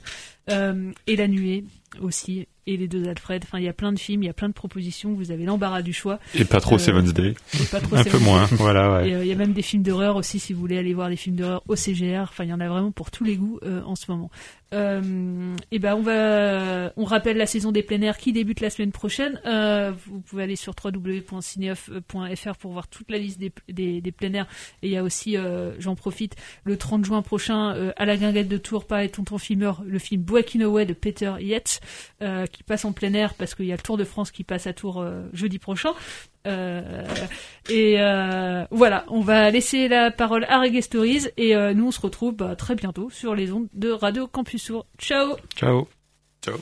[0.51, 1.65] Euh, et La Nuée
[2.01, 3.43] aussi, et les deux Alfred.
[3.45, 5.15] Enfin, il y a plein de films, il y a plein de propositions.
[5.15, 6.19] Vous avez l'embarras du choix.
[6.35, 7.35] Et pas trop Euh, Seven's Day.
[7.55, 9.11] et pas trop Un peu moins, voilà, ouais.
[9.11, 11.09] Et euh, il y a même des films d'horreur aussi, si vous voulez aller voir
[11.09, 12.23] des films d'horreur au CGR.
[12.23, 14.31] Enfin, il y en a vraiment pour tous les goûts euh, en ce moment.
[14.75, 18.71] Euh, et ben, on va, on rappelle la saison des plein air qui débute la
[18.71, 19.41] semaine prochaine.
[19.47, 23.53] Euh, vous pouvez aller sur www.cineoff.fr pour voir toute la liste des,
[24.01, 24.47] des, plein air.
[24.83, 28.49] Et il y a aussi, euh, j'en profite, le 30 juin prochain, à la guinguette
[28.49, 31.81] de Tours, pareil, Tonton Filmeur, le film Breaking Away de Peter Yates,
[32.51, 34.67] qui passe en plein air parce qu'il y a le Tour de France qui passe
[34.67, 35.93] à Tours jeudi prochain.
[36.47, 37.05] Euh,
[37.71, 41.91] et euh, voilà, on va laisser la parole à Reggae Stories et euh, nous on
[41.91, 44.71] se retrouve bah, très bientôt sur les ondes de Radio Campus.
[44.99, 45.89] Ciao Ciao.
[46.43, 46.57] Ciao.